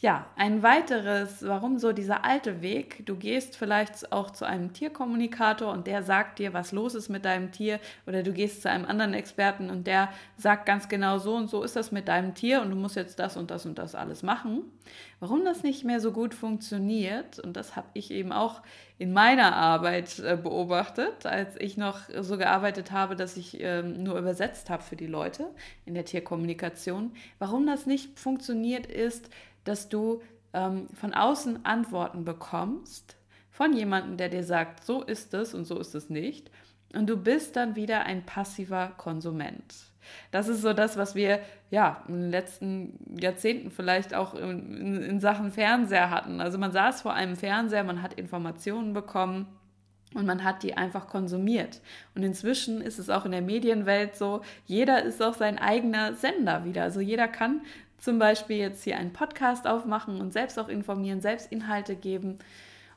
Ja, 0.00 0.26
ein 0.36 0.62
weiteres, 0.62 1.44
warum 1.44 1.80
so 1.80 1.90
dieser 1.92 2.24
alte 2.24 2.62
Weg, 2.62 3.04
du 3.04 3.16
gehst 3.16 3.56
vielleicht 3.56 4.12
auch 4.12 4.30
zu 4.30 4.44
einem 4.44 4.72
Tierkommunikator 4.72 5.72
und 5.72 5.88
der 5.88 6.04
sagt 6.04 6.38
dir, 6.38 6.52
was 6.52 6.70
los 6.70 6.94
ist 6.94 7.08
mit 7.08 7.24
deinem 7.24 7.50
Tier 7.50 7.80
oder 8.06 8.22
du 8.22 8.32
gehst 8.32 8.62
zu 8.62 8.70
einem 8.70 8.84
anderen 8.84 9.12
Experten 9.12 9.70
und 9.70 9.88
der 9.88 10.08
sagt 10.36 10.66
ganz 10.66 10.88
genau 10.88 11.18
so 11.18 11.34
und 11.34 11.50
so 11.50 11.64
ist 11.64 11.74
das 11.74 11.90
mit 11.90 12.06
deinem 12.06 12.36
Tier 12.36 12.62
und 12.62 12.70
du 12.70 12.76
musst 12.76 12.94
jetzt 12.94 13.18
das 13.18 13.36
und 13.36 13.50
das 13.50 13.66
und 13.66 13.76
das 13.76 13.96
alles 13.96 14.22
machen. 14.22 14.62
Warum 15.18 15.44
das 15.44 15.64
nicht 15.64 15.84
mehr 15.84 15.98
so 15.98 16.12
gut 16.12 16.32
funktioniert 16.32 17.40
und 17.40 17.56
das 17.56 17.74
habe 17.74 17.88
ich 17.94 18.12
eben 18.12 18.30
auch 18.30 18.62
in 18.98 19.12
meiner 19.12 19.56
Arbeit 19.56 20.20
äh, 20.20 20.36
beobachtet, 20.36 21.26
als 21.26 21.56
ich 21.58 21.76
noch 21.76 22.02
so 22.20 22.38
gearbeitet 22.38 22.92
habe, 22.92 23.16
dass 23.16 23.36
ich 23.36 23.60
ähm, 23.60 24.04
nur 24.04 24.16
übersetzt 24.16 24.70
habe 24.70 24.84
für 24.84 24.96
die 24.96 25.06
Leute 25.08 25.46
in 25.86 25.94
der 25.94 26.04
Tierkommunikation. 26.04 27.12
Warum 27.40 27.66
das 27.66 27.86
nicht 27.86 28.18
funktioniert 28.18 28.86
ist, 28.86 29.28
dass 29.68 29.88
du 29.88 30.22
ähm, 30.52 30.88
von 30.94 31.14
außen 31.14 31.64
Antworten 31.64 32.24
bekommst 32.24 33.16
von 33.50 33.72
jemandem, 33.72 34.16
der 34.16 34.28
dir 34.28 34.44
sagt, 34.44 34.84
so 34.84 35.02
ist 35.02 35.34
es 35.34 35.54
und 35.54 35.64
so 35.64 35.78
ist 35.78 35.94
es 35.94 36.10
nicht. 36.10 36.50
Und 36.94 37.08
du 37.08 37.16
bist 37.16 37.56
dann 37.56 37.76
wieder 37.76 38.04
ein 38.04 38.24
passiver 38.24 38.92
Konsument. 38.96 39.74
Das 40.30 40.48
ist 40.48 40.62
so 40.62 40.72
das, 40.72 40.96
was 40.96 41.14
wir 41.14 41.40
ja 41.70 42.02
in 42.08 42.14
den 42.14 42.30
letzten 42.30 43.18
Jahrzehnten 43.20 43.70
vielleicht 43.70 44.14
auch 44.14 44.34
in, 44.34 44.74
in, 44.74 45.02
in 45.02 45.20
Sachen 45.20 45.50
Fernseher 45.50 46.08
hatten. 46.08 46.40
Also 46.40 46.56
man 46.56 46.72
saß 46.72 47.02
vor 47.02 47.12
einem 47.12 47.36
Fernseher, 47.36 47.84
man 47.84 48.00
hat 48.00 48.14
Informationen 48.14 48.94
bekommen 48.94 49.46
und 50.14 50.24
man 50.24 50.44
hat 50.44 50.62
die 50.62 50.76
einfach 50.76 51.06
konsumiert. 51.08 51.82
Und 52.14 52.22
inzwischen 52.22 52.80
ist 52.80 52.98
es 52.98 53.10
auch 53.10 53.26
in 53.26 53.32
der 53.32 53.42
Medienwelt 53.42 54.16
so, 54.16 54.40
jeder 54.64 55.02
ist 55.02 55.22
auch 55.22 55.34
sein 55.34 55.58
eigener 55.58 56.14
Sender 56.14 56.64
wieder. 56.64 56.84
Also 56.84 57.00
jeder 57.00 57.28
kann 57.28 57.60
zum 57.98 58.18
Beispiel 58.18 58.56
jetzt 58.56 58.84
hier 58.84 58.96
einen 58.96 59.12
Podcast 59.12 59.66
aufmachen 59.66 60.20
und 60.20 60.32
selbst 60.32 60.58
auch 60.58 60.68
informieren, 60.68 61.20
selbst 61.20 61.52
Inhalte 61.52 61.96
geben. 61.96 62.38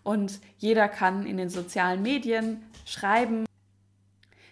Und 0.04 0.40
jeder 0.58 0.88
kann 0.88 1.26
in 1.26 1.38
den 1.38 1.50
sozialen 1.50 2.02
Medien 2.02 2.64
schreiben. 2.86 3.46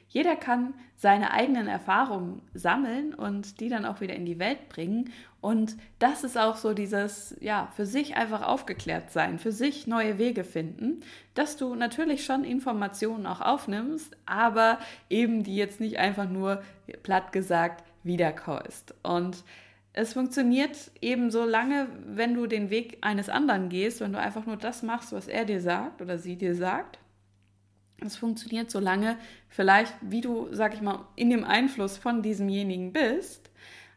Jeder 0.10 0.36
kann 0.36 0.74
seine 0.96 1.32
eigenen 1.32 1.68
Erfahrungen 1.68 2.41
sammeln 2.53 3.13
und 3.13 3.62
die 3.62 3.70
dann 3.70 3.86
auch 3.86 4.01
wieder 4.01 4.15
in 4.15 4.25
die 4.25 4.38
Welt 4.38 4.68
bringen. 4.68 5.12
Und 5.39 5.77
das 5.98 6.25
ist 6.25 6.38
auch 6.38 6.58
so 6.58 6.74
dieses, 6.74 7.38
ja, 7.39 7.72
für 7.75 7.86
sich 7.86 8.18
einfach 8.18 8.41
aufgeklärt 8.41 9.12
sein, 9.12 9.39
für 9.39 9.53
sich 9.53 9.88
neue 9.88 10.18
Wege 10.18 10.44
finden, 10.44 11.01
dass 11.36 11.56
du 11.56 11.74
natürlich 11.75 12.25
schon 12.25 12.44
Informationen 12.44 13.25
auch 13.27 13.39
aufnimmst, 13.39 14.18
aber 14.25 14.79
eben 15.10 15.44
die 15.44 15.56
jetzt 15.56 15.79
nicht 15.79 16.00
einfach 16.00 16.27
nur 16.27 16.62
platt 17.01 17.32
gesagt 17.32 17.86
wiederkäust. 18.03 18.94
Und 19.01 19.44
es 19.93 20.13
funktioniert 20.13 20.91
eben 21.01 21.31
so 21.31 21.46
lange, 21.46 21.88
wenn 22.05 22.36
du 22.36 22.48
den 22.48 22.69
Weg 22.69 23.00
eines 23.01 23.29
anderen 23.29 23.69
gehst, 23.69 24.01
wenn 24.01 24.13
du 24.13 24.19
einfach 24.19 24.46
nur 24.46 24.58
das 24.58 24.84
machst, 24.84 25.12
was 25.12 25.27
er 25.27 25.46
dir 25.46 25.62
sagt 25.62 26.01
oder 26.01 26.17
sie 26.17 26.36
dir 26.36 26.55
sagt. 26.55 27.00
Es 28.05 28.15
funktioniert 28.15 28.72
so 28.72 28.79
lange, 28.79 29.17
vielleicht, 29.50 29.93
wie 30.01 30.22
du, 30.22 30.48
sag 30.51 30.74
ich 30.74 30.81
mal, 30.81 31.05
in 31.15 31.29
dem 31.29 31.43
Einfluss 31.43 31.98
von 31.98 32.22
diesemjenigen 32.22 32.93
bist, 32.93 33.50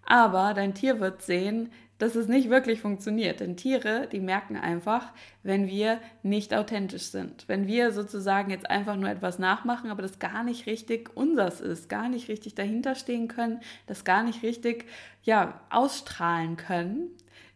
aber 0.05 0.55
dein 0.55 0.75
Tier 0.75 0.99
wird 0.99 1.23
sehen, 1.23 1.71
dass 2.03 2.17
es 2.17 2.27
nicht 2.27 2.51
wirklich 2.51 2.81
funktioniert. 2.81 3.39
Denn 3.39 3.57
Tiere, 3.57 4.09
die 4.11 4.19
merken 4.19 4.57
einfach, 4.57 5.13
wenn 5.45 5.69
wir 5.69 6.01
nicht 6.25 6.53
authentisch 6.53 7.05
sind. 7.05 7.45
Wenn 7.47 7.69
wir 7.69 7.93
sozusagen 7.93 8.51
jetzt 8.51 8.69
einfach 8.69 8.97
nur 8.97 9.09
etwas 9.09 9.39
nachmachen, 9.39 9.89
aber 9.89 10.03
das 10.03 10.19
gar 10.19 10.43
nicht 10.43 10.67
richtig 10.67 11.17
unsers 11.17 11.61
ist, 11.61 11.89
gar 11.89 12.09
nicht 12.09 12.29
richtig 12.29 12.57
dahinterstehen 12.57 13.29
können, 13.29 13.61
das 13.87 14.03
gar 14.03 14.25
nicht 14.25 14.43
richtig 14.43 14.87
ja, 15.23 15.61
ausstrahlen 15.71 16.57
können, 16.57 17.09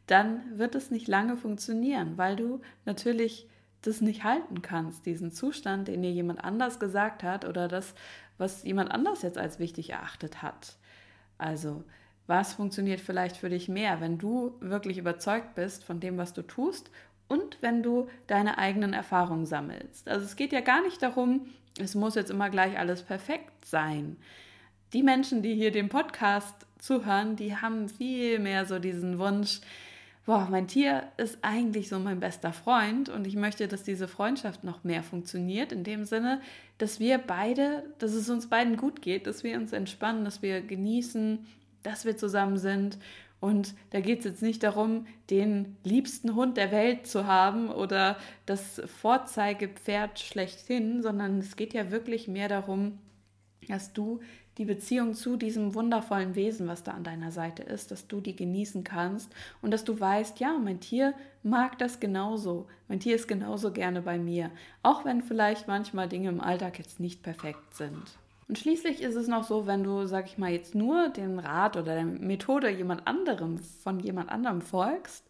dann 0.07 0.57
wird 0.57 0.77
es 0.77 0.93
nicht 0.93 1.09
lange 1.09 1.37
funktionieren, 1.37 2.17
weil 2.17 2.37
du 2.37 2.61
natürlich 2.85 3.49
das 3.83 4.01
nicht 4.01 4.23
halten 4.23 4.63
kannst, 4.63 5.07
diesen 5.07 5.33
Zustand, 5.33 5.89
den 5.89 6.03
dir 6.03 6.13
jemand 6.13 6.45
anders 6.45 6.79
gesagt 6.79 7.25
hat 7.25 7.47
oder 7.47 7.67
das, 7.67 7.97
was 8.39 8.63
jemand 8.63 8.93
anders 8.93 9.23
jetzt 9.23 9.39
als 9.39 9.59
wichtig 9.59 9.91
erachtet 9.91 10.41
hat. 10.41 10.77
Also 11.37 11.83
was 12.27 12.55
funktioniert 12.55 13.01
vielleicht 13.01 13.37
für 13.37 13.49
dich 13.49 13.69
mehr, 13.69 14.01
wenn 14.01 14.19
du 14.19 14.55
wirklich 14.61 14.99
überzeugt 14.99 15.55
bist 15.55 15.85
von 15.85 16.01
dem, 16.01 16.19
was 16.19 16.33
du 16.33 16.43
tust 16.43 16.91
und 17.29 17.59
wenn 17.61 17.83
du 17.83 18.09
deine 18.27 18.59
eigenen 18.59 18.93
Erfahrungen 18.93 19.47
sammelst. 19.47 20.09
Also 20.09 20.25
es 20.25 20.37
geht 20.37 20.53
ja 20.53 20.61
gar 20.61 20.83
nicht 20.83 21.03
darum, 21.03 21.47
es 21.79 21.95
muss 21.95 22.15
jetzt 22.15 22.31
immer 22.31 22.51
gleich 22.51 22.79
alles 22.79 23.03
perfekt 23.03 23.65
sein. 23.65 24.17
Die 24.93 25.03
Menschen, 25.03 25.43
die 25.43 25.55
hier 25.55 25.73
dem 25.73 25.89
Podcast 25.89 26.55
zuhören, 26.79 27.37
die 27.37 27.57
haben 27.57 27.89
viel 27.89 28.39
mehr 28.39 28.67
so 28.67 28.79
diesen 28.79 29.19
Wunsch, 29.19 29.61
boah, 30.25 30.49
mein 30.51 30.67
Tier 30.67 31.05
ist 31.17 31.39
eigentlich 31.43 31.89
so 31.89 31.99
mein 31.99 32.21
bester 32.21 32.53
Freund 32.53 33.09
und 33.09 33.27
ich 33.27 33.37
möchte, 33.37 33.69
dass 33.69 33.85
diese 33.85 34.09
Freundschaft 34.09 34.65
noch 34.65 34.83
mehr 34.85 35.03
funktioniert, 35.03 35.73
in 35.73 35.85
dem 35.85 36.05
Sinne, 36.05 36.41
dass 36.79 36.99
wir 36.99 37.19
beide, 37.19 37.85
dass 37.99 38.13
es 38.13 38.29
uns 38.29 38.49
beiden 38.49 38.77
gut 38.77 39.03
geht, 39.03 39.27
dass 39.27 39.45
wir 39.45 39.57
uns 39.57 39.73
entspannen, 39.73 40.25
dass 40.25 40.43
wir 40.43 40.61
genießen, 40.61 41.47
dass 41.87 42.05
wir 42.05 42.17
zusammen 42.17 42.59
sind. 42.59 42.99
Und 43.41 43.75
da 43.91 44.01
geht 44.01 44.21
es 44.21 44.25
jetzt 44.25 44.43
nicht 44.43 44.63
darum, 44.63 45.07
den 45.31 45.77
liebsten 45.85 46.35
Hund 46.35 46.57
der 46.57 46.73
Welt 46.73 47.07
zu 47.07 47.27
haben 47.27 47.71
oder 47.71 48.17
das 48.47 48.83
Vorzeigepferd 49.01 50.19
schlechthin, 50.19 51.03
sondern 51.03 51.39
es 51.39 51.57
geht 51.57 51.75
ja 51.75 51.91
wirklich 51.91 52.29
mehr 52.29 52.49
darum, 52.49 52.99
dass 53.69 53.93
du 53.93 54.21
die 54.59 54.65
Beziehung 54.65 55.13
zu 55.13 55.37
diesem 55.37 55.75
wundervollen 55.75 56.35
Wesen, 56.35 56.67
was 56.67 56.83
da 56.83 56.93
an 56.93 57.05
deiner 57.05 57.31
Seite 57.31 57.63
ist, 57.63 57.91
dass 57.91 58.09
du 58.09 58.21
die 58.23 58.35
genießen 58.35 58.85
kannst 58.85 59.31
und 59.61 59.71
dass 59.71 59.85
du 59.85 60.01
weißt, 60.01 60.41
ja, 60.41 60.59
mein 60.59 60.81
Tier 60.81 61.13
mag 61.43 61.79
das 61.79 62.01
genauso. 62.01 62.67
Mein 62.89 63.01
Tier 63.01 63.17
ist 63.17 63.29
genauso 63.29 63.71
gerne 63.71 64.01
bei 64.01 64.19
mir, 64.19 64.51
auch 64.83 65.05
wenn 65.05 65.23
vielleicht 65.23 65.69
manchmal 65.69 66.09
Dinge 66.09 66.31
im 66.31 66.41
Alltag 66.41 66.79
jetzt 66.79 67.01
nicht 67.01 67.23
perfekt 67.23 67.75
sind. 67.75 68.19
Und 68.49 68.59
schließlich 68.59 69.03
ist 69.03 69.17
es 69.17 69.27
noch 69.27 69.45
so, 69.45 69.67
wenn 69.67 69.83
du, 69.83 70.07
sag 70.07 70.27
ich 70.27 70.39
mal, 70.39 70.53
jetzt 70.53 70.75
nur 70.75 71.09
den 71.09 71.39
Rat 71.41 71.77
oder 71.77 71.95
der 71.95 72.05
Methode 72.05 72.71
jemand 72.71 73.07
anderem, 73.07 73.59
von 73.59 73.99
jemand 73.99 74.31
anderem 74.31 74.61
folgst, 74.61 75.25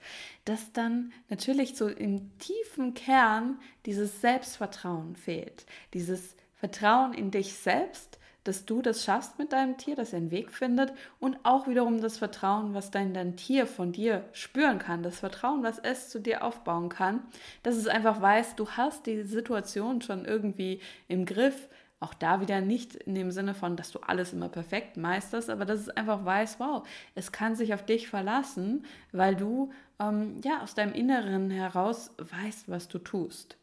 dass 0.45 0.73
dann 0.73 1.13
natürlich 1.31 1.77
so 1.77 1.89
im 1.89 2.37
tiefen 2.39 2.93
Kern 2.93 3.59
dieses 3.87 4.21
Selbstvertrauen 4.21 5.17
fehlt. 5.17 5.65
Dieses 5.95 6.37
Vertrauen 6.57 7.15
in 7.15 7.31
dich 7.31 7.55
selbst, 7.55 8.19
dass 8.47 8.65
du 8.65 8.81
das 8.81 9.05
schaffst 9.05 9.39
mit 9.39 9.53
deinem 9.53 9.77
Tier, 9.77 9.97
dass 9.97 10.13
er 10.13 10.19
einen 10.19 10.31
Weg 10.31 10.53
findet 10.53 10.93
und 11.19 11.39
auch 11.43 11.67
wiederum 11.67 12.01
das 12.01 12.19
Vertrauen, 12.19 12.75
was 12.75 12.91
dein, 12.91 13.13
dein 13.13 13.37
Tier 13.37 13.67
von 13.67 13.93
dir 13.93 14.25
spüren 14.33 14.79
kann, 14.79 15.03
das 15.03 15.19
Vertrauen, 15.19 15.63
was 15.63 15.79
es 15.79 16.11
zu 16.11 16.21
dir 16.21 16.45
aufbauen 16.45 16.89
kann, 16.89 17.23
dass 17.63 17.77
es 17.77 17.89
einfach 17.89 18.21
weiß, 18.21 18.57
du 18.57 18.71
hast 18.71 19.07
die 19.07 19.23
Situation 19.25 20.01
schon 20.01 20.25
irgendwie 20.25 20.81
im 21.09 21.25
Griff, 21.27 21.69
auch 21.99 22.15
da 22.15 22.41
wieder 22.41 22.61
nicht 22.61 22.95
in 22.95 23.15
dem 23.15 23.31
Sinne 23.31 23.55
von, 23.55 23.77
dass 23.77 23.91
du 23.91 24.01
alles 24.01 24.33
immer 24.33 24.49
perfekt 24.49 24.97
meisterst, 24.97 25.49
aber 25.49 25.65
dass 25.65 25.81
es 25.81 25.89
einfach 25.89 26.25
weiß, 26.25 26.61
wow, 26.61 26.87
es 27.15 27.33
kann 27.33 27.57
sich 27.57 27.73
auf 27.73 27.85
dich 27.85 28.09
verlassen, 28.09 28.85
weil 29.13 29.35
du 29.35 29.73
ähm, 29.99 30.41
ja 30.45 30.63
aus 30.63 30.75
deinem 30.75 30.93
Inneren 30.93 31.51
heraus 31.51 32.13
weißt, 32.19 32.69
was 32.69 32.89
du 32.89 32.99
tust. 32.99 33.57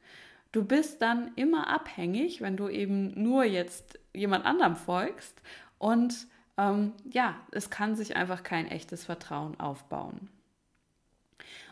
Du 0.51 0.63
bist 0.63 1.01
dann 1.01 1.31
immer 1.35 1.67
abhängig, 1.67 2.41
wenn 2.41 2.57
du 2.57 2.69
eben 2.69 3.21
nur 3.21 3.43
jetzt 3.43 3.99
jemand 4.13 4.45
anderem 4.45 4.75
folgst 4.75 5.41
und 5.77 6.27
ähm, 6.57 6.93
ja, 7.09 7.35
es 7.51 7.69
kann 7.69 7.95
sich 7.95 8.15
einfach 8.15 8.43
kein 8.43 8.67
echtes 8.67 9.05
Vertrauen 9.05 9.59
aufbauen. 9.59 10.29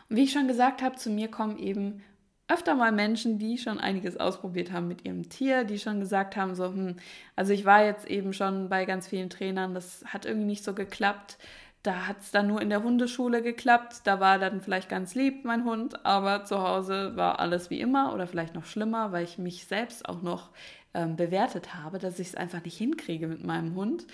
Und 0.08 0.16
wie 0.16 0.24
ich 0.24 0.32
schon 0.32 0.48
gesagt 0.48 0.82
habe, 0.82 0.96
zu 0.96 1.10
mir 1.10 1.28
kommen 1.28 1.58
eben 1.58 2.02
öfter 2.48 2.74
mal 2.74 2.92
Menschen, 2.92 3.38
die 3.38 3.58
schon 3.58 3.78
einiges 3.78 4.18
ausprobiert 4.18 4.72
haben 4.72 4.88
mit 4.88 5.04
ihrem 5.04 5.28
Tier, 5.28 5.64
die 5.64 5.78
schon 5.78 6.00
gesagt 6.00 6.36
haben, 6.36 6.54
so, 6.54 6.66
hm, 6.66 6.96
also 7.36 7.52
ich 7.52 7.64
war 7.64 7.84
jetzt 7.84 8.08
eben 8.08 8.32
schon 8.32 8.68
bei 8.68 8.84
ganz 8.84 9.08
vielen 9.08 9.30
Trainern, 9.30 9.74
das 9.74 10.04
hat 10.06 10.26
irgendwie 10.26 10.46
nicht 10.46 10.64
so 10.64 10.74
geklappt. 10.74 11.38
Da 11.82 12.06
hat 12.06 12.20
es 12.20 12.30
dann 12.30 12.46
nur 12.46 12.60
in 12.62 12.70
der 12.70 12.84
Hundeschule 12.84 13.42
geklappt. 13.42 14.02
Da 14.04 14.20
war 14.20 14.38
dann 14.38 14.60
vielleicht 14.60 14.88
ganz 14.88 15.16
lieb 15.16 15.44
mein 15.44 15.64
Hund, 15.64 16.06
aber 16.06 16.44
zu 16.44 16.62
Hause 16.62 17.16
war 17.16 17.40
alles 17.40 17.70
wie 17.70 17.80
immer 17.80 18.14
oder 18.14 18.28
vielleicht 18.28 18.54
noch 18.54 18.66
schlimmer, 18.66 19.10
weil 19.10 19.24
ich 19.24 19.36
mich 19.36 19.66
selbst 19.66 20.08
auch 20.08 20.22
noch 20.22 20.50
ähm, 20.94 21.16
bewertet 21.16 21.74
habe, 21.74 21.98
dass 21.98 22.20
ich 22.20 22.28
es 22.28 22.34
einfach 22.36 22.62
nicht 22.64 22.76
hinkriege 22.78 23.26
mit 23.26 23.44
meinem 23.44 23.74
Hund. 23.74 24.06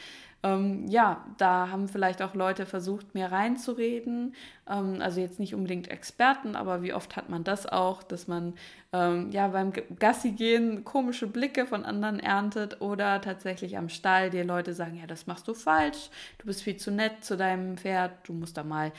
Ähm, 0.45 0.87
ja, 0.87 1.25
da 1.37 1.69
haben 1.71 1.89
vielleicht 1.89 2.23
auch 2.23 2.35
Leute 2.35 2.65
versucht, 2.65 3.15
mir 3.15 3.33
reinzureden. 3.33 4.37
Ähm, 4.69 5.01
also 5.01 5.21
jetzt 5.21 5.41
nicht 5.41 5.55
unbedingt 5.55 5.89
Experten, 5.89 6.55
aber 6.55 6.83
wie 6.83 6.93
oft 6.93 7.17
hat 7.17 7.29
man 7.29 7.43
das 7.43 7.67
auch, 7.67 8.05
dass 8.05 8.29
man 8.29 8.55
ähm, 8.93 9.31
ja 9.33 9.49
beim 9.49 9.73
Gassi 9.99 10.31
gehen 10.31 10.85
komische 10.85 11.27
Blicke 11.27 11.67
von 11.67 11.85
anderen 11.85 12.21
erntet 12.21 12.81
oder 12.81 13.21
tatsächlich 13.21 13.77
am 13.77 13.89
Stall 13.89 14.31
dir 14.31 14.45
Leute 14.45 14.75
sagen, 14.75 14.97
ja, 14.97 15.09
das 15.09 15.27
machst 15.27 15.49
du 15.49 15.55
falsch, 15.55 16.09
du 16.39 16.47
bist 16.47 16.63
viel 16.63 16.77
zu 16.77 16.93
nett 16.93 17.25
zu 17.25 17.37
deinem 17.37 17.77
Pferd, 17.77 18.13
du 18.29 18.33
musst 18.33 18.57
da 18.57 18.63
mal 18.63 18.93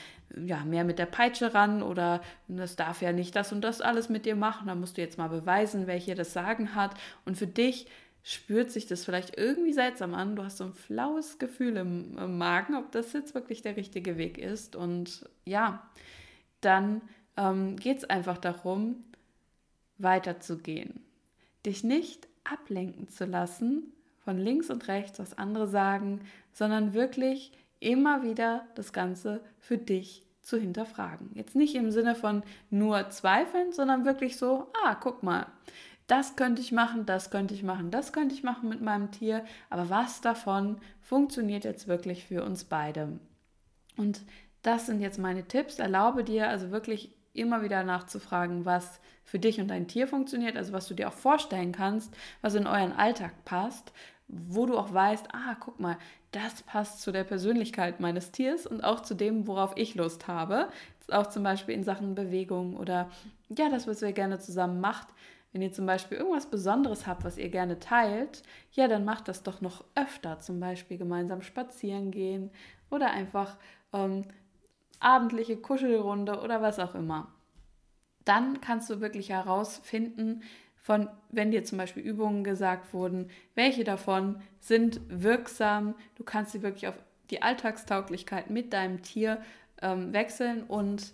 ja, 0.46 0.64
mehr 0.66 0.84
mit 0.84 1.00
der 1.00 1.06
Peitsche 1.06 1.54
ran 1.54 1.82
oder 1.82 2.22
das 2.50 2.76
darf 2.76 3.02
ja 3.02 3.14
nicht 3.14 3.36
das 3.36 3.54
und 3.54 3.62
das 3.62 3.80
alles 3.80 4.10
mit 4.10 4.26
dir 4.26 4.36
machen, 4.36 4.68
da 4.68 4.76
musst 4.76 4.98
du 4.98 5.02
jetzt 5.02 5.18
mal 5.18 5.30
beweisen, 5.30 5.88
wer 5.88 5.96
hier 5.96 6.16
das 6.16 6.34
Sagen 6.34 6.76
hat. 6.76 6.92
Und 7.26 7.38
für 7.38 7.48
dich 7.48 7.88
spürt 8.24 8.72
sich 8.72 8.86
das 8.86 9.06
vielleicht 9.06 9.38
irgendwie 9.38 9.74
seltsam 9.74 10.14
an. 10.14 10.36
Du 10.36 10.44
hast 10.44 10.58
so 10.58 10.66
ein 10.66 10.74
flaues 10.74 11.40
Gefühl 11.40 11.78
im, 11.78 12.18
im 12.18 12.38
Magen, 12.38 12.76
ob 12.76 12.92
das 12.92 13.14
jetzt 13.14 13.34
wirklich 13.34 13.62
der 13.62 13.76
richtige 13.78 14.18
Weg 14.18 14.38
ist. 14.38 14.76
Und 14.76 15.28
ja, 15.46 15.90
dann 16.62 17.02
ähm, 17.38 17.76
geht 17.78 18.00
es 18.00 18.04
einfach 18.04 18.38
darum, 18.38 19.04
weiterzugehen. 19.98 21.02
Dich 21.66 21.84
nicht 21.84 22.28
ablenken 22.44 23.10
zu 23.10 23.26
lassen 23.26 23.94
von 24.20 24.38
links 24.38 24.70
und 24.70 24.88
rechts, 24.88 25.20
was 25.20 25.38
andere 25.38 25.68
sagen, 25.68 26.22
sondern 26.52 26.94
wirklich 26.94 27.52
immer 27.80 28.24
wieder 28.24 28.68
das 28.76 28.94
Ganze 28.94 29.42
für 29.60 29.78
dich 29.78 30.26
zu 30.42 30.58
hinterfragen. 30.58 31.30
Jetzt 31.34 31.56
nicht 31.56 31.76
im 31.76 31.92
Sinne 31.92 32.16
von 32.16 32.44
nur 32.70 33.10
zweifeln, 33.10 33.72
sondern 33.72 34.06
wirklich 34.06 34.38
so, 34.38 34.68
ah, 34.84 34.96
guck 34.96 35.24
mal, 35.24 35.48
das 36.10 36.36
könnte 36.36 36.62
ich 36.62 36.72
machen, 36.72 37.06
das 37.06 37.30
könnte 37.30 37.54
ich 37.54 37.64
machen, 37.64 37.92
das 37.92 38.12
könnte 38.12 38.34
ich 38.34 38.44
machen 38.44 38.68
mit 38.68 38.82
meinem 38.82 39.12
Tier, 39.12 39.46
aber 39.70 39.90
was 39.90 40.22
davon 40.22 40.78
funktioniert 41.02 41.64
jetzt 41.64 41.88
wirklich 41.88 42.26
für 42.26 42.44
uns 42.44 42.66
beide? 42.66 43.20
Und 43.96 44.22
das 44.64 44.88
sind 44.88 45.02
jetzt 45.02 45.20
meine 45.20 45.48
Tipps. 45.48 45.80
Erlaube 45.80 46.24
dir 46.24 46.50
also 46.50 46.72
wirklich 46.72 47.14
immer 47.34 47.62
wieder 47.62 47.84
nachzufragen, 47.84 48.66
was 48.66 49.00
für 49.24 49.40
dich 49.40 49.62
und 49.62 49.68
dein 49.68 49.88
Tier 49.88 50.08
funktioniert, 50.08 50.58
also 50.58 50.74
was 50.74 50.88
du 50.88 50.96
dir 50.96 51.10
auch 51.10 51.14
vorstellen 51.14 51.72
kannst, 51.72 52.14
was 52.42 52.56
in 52.56 52.66
euren 52.66 52.92
Alltag 52.92 53.46
passt, 53.46 53.94
wo 54.28 54.66
du 54.66 54.78
auch 54.78 54.92
weißt, 54.92 55.28
ah, 55.34 55.56
guck 55.60 55.80
mal, 55.80 55.98
das 56.32 56.64
passt 56.64 57.02
zu 57.02 57.12
der 57.12 57.24
Persönlichkeit 57.24 58.00
meines 58.00 58.32
Tiers 58.32 58.66
und 58.66 58.84
auch 58.84 59.02
zu 59.02 59.16
dem, 59.16 59.48
worauf 59.48 59.74
ich 59.76 59.96
Lust 59.96 60.28
habe. 60.28 60.70
Auch 61.12 61.28
zum 61.28 61.44
Beispiel 61.44 61.76
in 61.76 61.84
Sachen 61.84 62.16
Bewegung 62.16 62.78
oder 62.78 63.10
ja, 63.50 63.70
das, 63.70 63.88
was 63.88 64.02
ihr 64.02 64.14
gerne 64.14 64.40
zusammen 64.40 64.80
macht. 64.82 65.08
Wenn 65.52 65.62
ihr 65.62 65.72
zum 65.72 65.86
Beispiel 65.86 66.18
irgendwas 66.18 66.46
Besonderes 66.46 67.08
habt, 67.08 67.24
was 67.24 67.38
ihr 67.38 67.50
gerne 67.50 67.80
teilt, 67.80 68.44
ja, 68.72 68.88
dann 68.88 69.04
macht 69.04 69.28
das 69.28 69.44
doch 69.44 69.62
noch 69.62 69.84
öfter. 69.96 70.40
Zum 70.40 70.60
Beispiel 70.60 70.98
gemeinsam 70.98 71.42
spazieren 71.42 72.12
gehen 72.12 72.52
oder 72.92 73.12
einfach 73.12 73.58
ähm, 73.94 74.26
abendliche 75.00 75.58
Kuschelrunde 75.58 76.42
oder 76.42 76.62
was 76.62 76.78
auch 76.80 76.94
immer. 76.94 77.32
Dann 78.26 78.62
kannst 78.62 78.90
du 78.90 79.02
wirklich 79.02 79.30
herausfinden, 79.30 80.44
von, 80.76 81.10
wenn 81.30 81.52
dir 81.52 81.64
zum 81.64 81.78
Beispiel 81.78 82.04
Übungen 82.04 82.44
gesagt 82.44 82.94
wurden, 82.94 83.30
welche 83.54 83.84
davon 83.84 84.42
sind 84.60 85.02
wirksam. 85.08 85.96
Du 86.16 86.24
kannst 86.24 86.52
sie 86.52 86.62
wirklich 86.62 86.88
auf 86.88 86.96
die 87.30 87.42
Alltagstauglichkeit 87.42 88.50
mit 88.50 88.74
deinem 88.74 89.02
Tier 89.02 89.42
ähm, 89.82 90.14
wechseln 90.14 90.64
und 90.64 91.14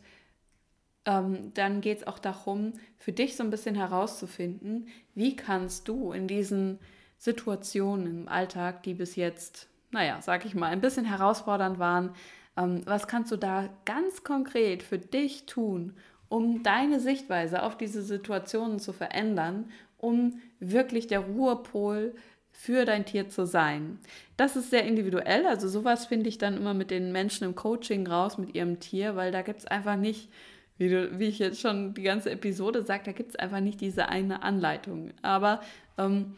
ähm, 1.06 1.54
dann 1.54 1.82
geht 1.82 2.00
es 2.00 2.08
auch 2.08 2.20
darum, 2.20 2.74
für 2.98 3.12
dich 3.12 3.36
so 3.36 3.44
ein 3.44 3.50
bisschen 3.50 3.76
herauszufinden, 3.76 4.88
wie 5.14 5.36
kannst 5.36 5.88
du 5.88 6.12
in 6.12 6.28
diesen 6.28 6.80
Situationen 7.18 8.08
im 8.08 8.28
Alltag, 8.28 8.84
die 8.84 8.94
bis 8.94 9.16
jetzt, 9.16 9.68
naja, 9.92 10.20
sag 10.22 10.46
ich 10.46 10.56
mal, 10.56 10.68
ein 10.68 10.82
bisschen 10.82 11.06
herausfordernd 11.06 11.80
waren, 11.80 12.12
ähm, 12.58 12.82
was 12.86 13.08
kannst 13.08 13.32
du 13.32 13.38
da 13.38 13.70
ganz 13.86 14.24
konkret 14.24 14.84
für 14.84 14.98
dich 14.98 15.46
tun, 15.46 15.94
um 16.28 16.64
deine 16.64 17.00
Sichtweise 17.00 17.64
auf 17.64 17.78
diese 17.78 18.02
Situationen 18.02 18.80
zu 18.80 18.92
verändern, 18.94 19.70
um 19.98 20.40
wirklich 20.60 21.08
der 21.08 21.20
Ruhepol 21.20 22.16
für 22.52 22.86
dein 22.86 23.06
Tier 23.06 23.30
zu 23.30 23.46
sein. 23.46 24.00
Das 24.38 24.56
ist 24.56 24.70
sehr 24.70 24.86
individuell, 24.86 25.46
also 25.46 25.68
sowas 25.68 26.06
finde 26.06 26.30
ich 26.30 26.38
dann 26.38 26.58
immer 26.58 26.74
mit 26.74 26.90
den 26.90 27.12
Menschen 27.12 27.44
im 27.44 27.56
Coaching 27.56 28.08
raus 28.08 28.38
mit 28.38 28.56
ihrem 28.56 28.80
Tier, 28.80 29.16
weil 29.16 29.32
da 29.32 29.42
gibt 29.42 29.60
es 29.60 29.68
einfach 29.68 29.98
nicht, 29.98 30.30
wie, 30.78 30.90
du, 30.90 31.20
wie 31.20 31.26
ich 31.26 31.40
jetzt 31.40 31.62
schon 31.62 31.94
die 31.94 32.04
ganze 32.04 32.32
Episode 32.32 32.84
sage, 32.84 33.04
da 33.06 33.12
gibt 33.12 33.30
es 33.32 33.36
einfach 33.36 33.60
nicht 33.60 33.82
diese 33.82 34.10
eine 34.10 34.44
Anleitung. 34.44 35.12
Aber 35.22 35.62
ähm, 35.98 36.36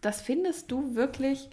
das 0.00 0.20
findest 0.20 0.70
du 0.70 0.94
wirklich 0.94 1.48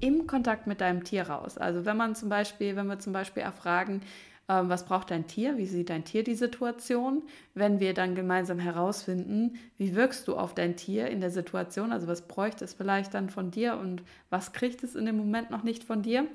im 0.00 0.26
Kontakt 0.26 0.66
mit 0.66 0.80
deinem 0.80 1.04
Tier 1.04 1.28
raus. 1.28 1.58
Also 1.58 1.84
wenn 1.84 1.96
man 1.96 2.14
zum 2.14 2.28
Beispiel, 2.28 2.76
wenn 2.76 2.86
wir 2.86 2.98
zum 2.98 3.12
Beispiel 3.12 3.42
erfragen, 3.42 4.02
ähm, 4.48 4.68
was 4.68 4.84
braucht 4.84 5.10
dein 5.10 5.26
Tier, 5.26 5.56
wie 5.56 5.66
sieht 5.66 5.90
dein 5.90 6.04
Tier 6.04 6.22
die 6.22 6.34
Situation, 6.34 7.22
wenn 7.54 7.80
wir 7.80 7.94
dann 7.94 8.14
gemeinsam 8.14 8.58
herausfinden, 8.58 9.56
wie 9.78 9.94
wirkst 9.94 10.28
du 10.28 10.36
auf 10.36 10.54
dein 10.54 10.76
Tier 10.76 11.08
in 11.08 11.20
der 11.20 11.30
Situation, 11.30 11.92
also 11.92 12.06
was 12.06 12.28
bräuchte 12.28 12.64
es 12.64 12.74
vielleicht 12.74 13.14
dann 13.14 13.30
von 13.30 13.50
dir 13.50 13.78
und 13.78 14.02
was 14.28 14.52
kriegt 14.52 14.84
es 14.84 14.94
in 14.94 15.06
dem 15.06 15.16
Moment 15.16 15.50
noch 15.50 15.62
nicht 15.62 15.82
von 15.82 16.02
dir 16.02 16.26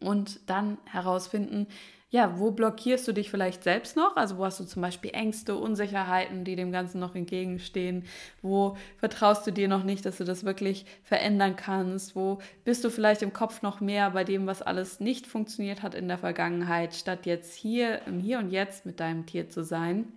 und 0.00 0.48
dann 0.48 0.78
herausfinden, 0.84 1.66
ja, 2.10 2.38
wo 2.38 2.52
blockierst 2.52 3.08
du 3.08 3.12
dich 3.12 3.30
vielleicht 3.30 3.64
selbst 3.64 3.96
noch? 3.96 4.16
Also 4.16 4.38
wo 4.38 4.44
hast 4.44 4.60
du 4.60 4.64
zum 4.64 4.82
Beispiel 4.82 5.10
Ängste, 5.12 5.56
Unsicherheiten, 5.56 6.44
die 6.44 6.54
dem 6.54 6.70
Ganzen 6.70 7.00
noch 7.00 7.16
entgegenstehen? 7.16 8.04
Wo 8.40 8.76
vertraust 8.98 9.46
du 9.46 9.50
dir 9.50 9.66
noch 9.66 9.82
nicht, 9.82 10.06
dass 10.06 10.18
du 10.18 10.24
das 10.24 10.44
wirklich 10.44 10.86
verändern 11.02 11.56
kannst? 11.56 12.14
Wo 12.14 12.38
bist 12.64 12.84
du 12.84 12.90
vielleicht 12.90 13.22
im 13.22 13.32
Kopf 13.32 13.62
noch 13.62 13.80
mehr 13.80 14.10
bei 14.10 14.22
dem, 14.22 14.46
was 14.46 14.62
alles 14.62 15.00
nicht 15.00 15.26
funktioniert 15.26 15.82
hat 15.82 15.94
in 15.94 16.06
der 16.06 16.18
Vergangenheit, 16.18 16.94
statt 16.94 17.26
jetzt 17.26 17.54
hier 17.54 18.02
im 18.06 18.20
Hier 18.20 18.38
und 18.38 18.50
Jetzt 18.50 18.86
mit 18.86 19.00
deinem 19.00 19.26
Tier 19.26 19.48
zu 19.48 19.64
sein? 19.64 20.12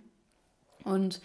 Und 0.84 1.20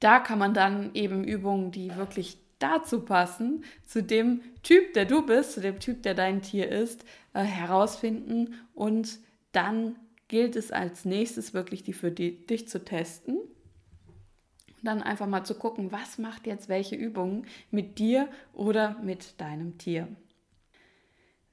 da 0.00 0.18
kann 0.18 0.38
man 0.38 0.54
dann 0.54 0.94
eben 0.94 1.24
Übungen, 1.24 1.72
die 1.72 1.94
wirklich 1.94 2.38
dazu 2.58 3.00
passen, 3.00 3.64
zu 3.84 4.02
dem 4.02 4.40
Typ, 4.62 4.94
der 4.94 5.04
du 5.04 5.24
bist, 5.24 5.52
zu 5.52 5.60
dem 5.60 5.78
Typ, 5.78 6.02
der 6.02 6.14
dein 6.14 6.42
Tier 6.42 6.70
ist, 6.70 7.04
äh, 7.34 7.42
herausfinden 7.42 8.54
und 8.74 9.18
dann 9.56 9.96
gilt 10.28 10.56
es 10.56 10.72
als 10.72 11.04
nächstes 11.04 11.54
wirklich 11.54 11.82
die 11.82 11.92
für 11.92 12.10
die, 12.10 12.46
dich 12.46 12.68
zu 12.68 12.84
testen. 12.84 13.36
Und 13.36 14.84
dann 14.84 15.02
einfach 15.02 15.26
mal 15.26 15.44
zu 15.44 15.54
gucken, 15.54 15.92
was 15.92 16.18
macht 16.18 16.46
jetzt 16.46 16.68
welche 16.68 16.96
Übungen 16.96 17.46
mit 17.70 17.98
dir 17.98 18.28
oder 18.52 18.98
mit 19.02 19.40
deinem 19.40 19.78
Tier. 19.78 20.08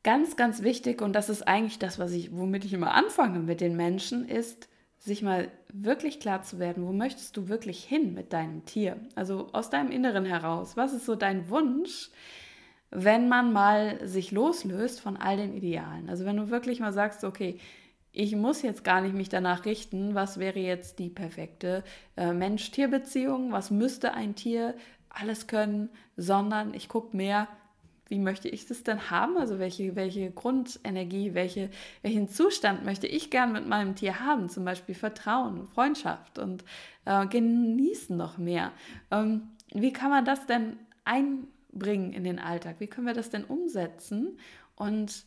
Ganz, 0.04 0.36
ganz 0.36 0.63
wichtig, 0.63 1.01
und 1.01 1.13
das 1.13 1.30
ist 1.30 1.47
eigentlich 1.47 1.80
das, 1.80 1.97
was 1.97 2.12
ich, 2.12 2.36
womit 2.36 2.65
ich 2.65 2.73
immer 2.73 2.93
anfange 2.93 3.39
mit 3.39 3.62
den 3.62 3.77
Menschen, 3.77 4.27
ist, 4.27 4.67
sich 5.04 5.21
mal 5.21 5.49
wirklich 5.71 6.19
klar 6.19 6.43
zu 6.43 6.60
werden, 6.60 6.86
wo 6.86 6.93
möchtest 6.93 7.36
du 7.36 7.49
wirklich 7.49 7.84
hin 7.84 8.13
mit 8.13 8.32
deinem 8.32 8.65
Tier? 8.65 8.97
Also 9.15 9.49
aus 9.51 9.69
deinem 9.69 9.91
Inneren 9.91 10.25
heraus. 10.25 10.77
Was 10.77 10.93
ist 10.93 11.06
so 11.06 11.15
dein 11.15 11.49
Wunsch, 11.49 12.10
wenn 12.89 13.27
man 13.27 13.51
mal 13.51 14.06
sich 14.08 14.32
loslöst 14.32 15.01
von 15.01 15.17
all 15.17 15.36
den 15.36 15.54
Idealen? 15.54 16.10
Also 16.10 16.23
wenn 16.23 16.38
du 16.38 16.49
wirklich 16.49 16.80
mal 16.80 16.93
sagst, 16.93 17.25
okay, 17.25 17.60
ich 18.13 18.36
muss 18.36 18.62
jetzt 18.62 18.84
gar 18.84 19.02
nicht 19.02 19.15
mich 19.15 19.28
danach 19.28 19.65
richten, 19.65 20.13
was 20.13 20.38
wäre 20.38 20.60
jetzt 20.60 20.99
die 20.99 21.10
perfekte 21.10 21.84
äh, 22.15 22.32
Mensch-Tier-Beziehung, 22.32 23.52
was 23.52 23.71
müsste 23.71 24.13
ein 24.13 24.36
Tier 24.36 24.76
alles 25.10 25.47
können, 25.47 25.89
sondern 26.15 26.76
ich 26.76 26.88
gucke 26.88 27.17
mehr, 27.17 27.47
wie 28.08 28.19
möchte 28.19 28.49
ich 28.49 28.67
das 28.67 28.84
denn 28.84 29.10
haben? 29.10 29.38
Also 29.38 29.58
welche, 29.58 29.95
welche 29.95 30.30
Grundenergie, 30.30 31.34
welche, 31.34 31.71
welchen 32.04 32.30
Zustand 32.30 32.86
möchte 32.86 33.08
ich 33.08 33.32
gern 33.32 33.52
mit 33.52 33.67
meinem 33.67 33.95
Tier 33.95 34.19
haben? 34.19 34.47
Zum 34.47 34.63
Beispiel 34.63 34.93
Vertrauen, 34.93 35.67
Freundschaft 35.67 36.38
und 36.38 36.63
äh, 37.06 37.26
genießen 37.26 38.15
noch 38.15 38.38
mehr. 38.38 38.71
Ähm, 39.10 39.49
wie 39.73 39.91
kann 39.91 40.12
man 40.12 40.26
das 40.26 40.45
denn 40.45 40.78
einbringen 41.06 42.13
in 42.13 42.23
den 42.23 42.38
Alltag? 42.38 42.76
Wie 42.78 42.88
können 42.88 43.08
wir 43.08 43.15
das 43.15 43.32
denn 43.32 43.45
umsetzen? 43.45 44.38
Und 44.76 45.26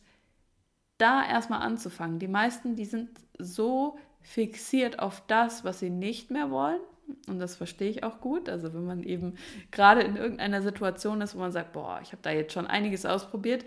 da 0.97 1.27
erstmal 1.27 1.61
anzufangen. 1.61 2.19
Die 2.19 2.27
meisten, 2.27 2.75
die 2.75 2.85
sind 2.85 3.09
so 3.37 3.97
fixiert 4.21 4.99
auf 4.99 5.23
das, 5.27 5.63
was 5.63 5.79
sie 5.79 5.89
nicht 5.89 6.31
mehr 6.31 6.51
wollen. 6.51 6.79
Und 7.27 7.39
das 7.39 7.55
verstehe 7.55 7.89
ich 7.89 8.03
auch 8.03 8.19
gut. 8.19 8.49
Also 8.49 8.73
wenn 8.73 8.85
man 8.85 9.03
eben 9.03 9.35
gerade 9.71 10.01
in 10.01 10.17
irgendeiner 10.17 10.61
Situation 10.61 11.21
ist, 11.21 11.35
wo 11.35 11.39
man 11.39 11.51
sagt, 11.51 11.73
boah, 11.73 11.99
ich 12.03 12.11
habe 12.11 12.21
da 12.21 12.31
jetzt 12.31 12.53
schon 12.53 12.67
einiges 12.67 13.05
ausprobiert, 13.05 13.65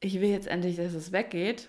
ich 0.00 0.20
will 0.20 0.30
jetzt 0.30 0.48
endlich, 0.48 0.76
dass 0.76 0.94
es 0.94 1.12
weggeht. 1.12 1.68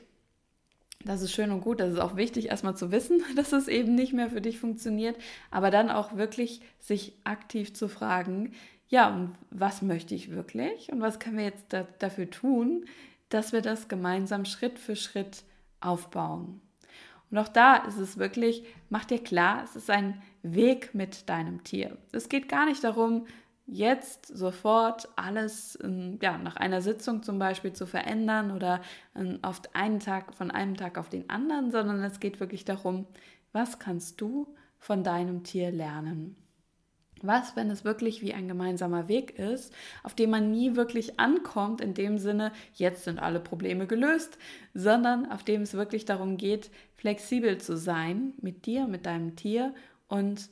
Das 1.06 1.21
ist 1.21 1.34
schön 1.34 1.51
und 1.51 1.62
gut. 1.62 1.82
Das 1.82 1.91
ist 1.91 1.99
auch 1.99 2.15
wichtig, 2.15 2.47
erstmal 2.47 2.77
zu 2.77 2.91
wissen, 2.91 3.21
dass 3.36 3.51
es 3.51 3.67
eben 3.67 3.95
nicht 3.95 4.13
mehr 4.13 4.29
für 4.29 4.41
dich 4.41 4.60
funktioniert. 4.60 5.17
Aber 5.51 5.71
dann 5.71 5.89
auch 5.89 6.15
wirklich 6.15 6.62
sich 6.79 7.13
aktiv 7.25 7.73
zu 7.73 7.89
fragen, 7.89 8.53
ja, 8.88 9.13
und 9.13 9.34
was 9.49 9.82
möchte 9.82 10.13
ich 10.13 10.32
wirklich? 10.32 10.91
Und 10.91 11.01
was 11.01 11.19
können 11.19 11.38
wir 11.38 11.45
jetzt 11.45 11.65
da, 11.69 11.88
dafür 11.99 12.29
tun, 12.29 12.86
dass 13.34 13.54
wir 13.54 13.62
das 13.62 13.88
gemeinsam 13.88 14.46
Schritt 14.46 14.80
für 14.80 14.96
Schritt 14.96 15.43
aufbauen. 15.80 16.62
Und 17.32 17.38
auch 17.39 17.48
da 17.48 17.78
ist 17.78 17.98
es 17.98 18.17
wirklich, 18.17 18.63
mach 18.89 19.06
dir 19.06 19.24
klar, 19.24 19.63
es 19.63 19.76
ist 19.76 19.89
ein 19.89 20.22
Weg 20.43 20.93
mit 20.93 21.30
deinem 21.30 21.63
Tier. 21.63 21.98
Es 22.12 22.30
geht 22.30 22.48
gar 22.48 22.65
nicht 22.65 22.84
darum, 22.84 23.26
jetzt 23.65 24.28
sofort 24.28 25.10
alles 25.15 25.80
ja, 26.22 26.38
nach 26.38 26.58
einer 26.58 26.82
Sitzung 26.82 27.24
zum 27.24 27.39
Beispiel 27.39 27.74
zu 27.74 27.88
verändern 27.88 28.52
oder 28.52 28.82
auf 29.41 29.62
einen 29.74 30.00
Tag, 30.00 30.36
von 30.36 30.52
einem 30.52 30.78
Tag 30.78 30.98
auf 30.98 31.10
den 31.10 31.30
anderen, 31.30 31.72
sondern 31.72 32.04
es 32.04 32.19
geht 32.19 32.39
wirklich 32.39 32.65
darum, 32.65 33.08
was 33.52 33.80
kannst 33.80 34.22
du 34.22 34.54
von 34.78 35.04
deinem 35.04 35.43
Tier 35.43 35.72
lernen? 35.72 36.36
Was, 37.23 37.55
wenn 37.55 37.69
es 37.69 37.86
wirklich 37.86 38.21
wie 38.21 38.33
ein 38.33 38.49
gemeinsamer 38.49 39.07
Weg 39.07 39.39
ist, 39.39 39.73
auf 40.03 40.13
dem 40.13 40.29
man 40.29 40.51
nie 40.51 40.75
wirklich 40.75 41.21
ankommt, 41.21 41.79
in 41.79 41.93
dem 41.93 42.17
Sinne, 42.17 42.51
jetzt 42.75 43.05
sind 43.05 43.17
alle 43.17 43.39
Probleme 43.39 43.88
gelöst, 43.88 44.38
sondern 44.73 45.31
auf 45.31 45.43
dem 45.43 45.62
es 45.62 45.73
wirklich 45.73 46.03
darum 46.03 46.36
geht, 46.36 46.69
flexibel 46.97 47.57
zu 47.59 47.77
sein 47.77 48.33
mit 48.41 48.65
dir, 48.65 48.88
mit 48.88 49.05
deinem 49.05 49.38
Tier 49.38 49.73
und 50.09 50.49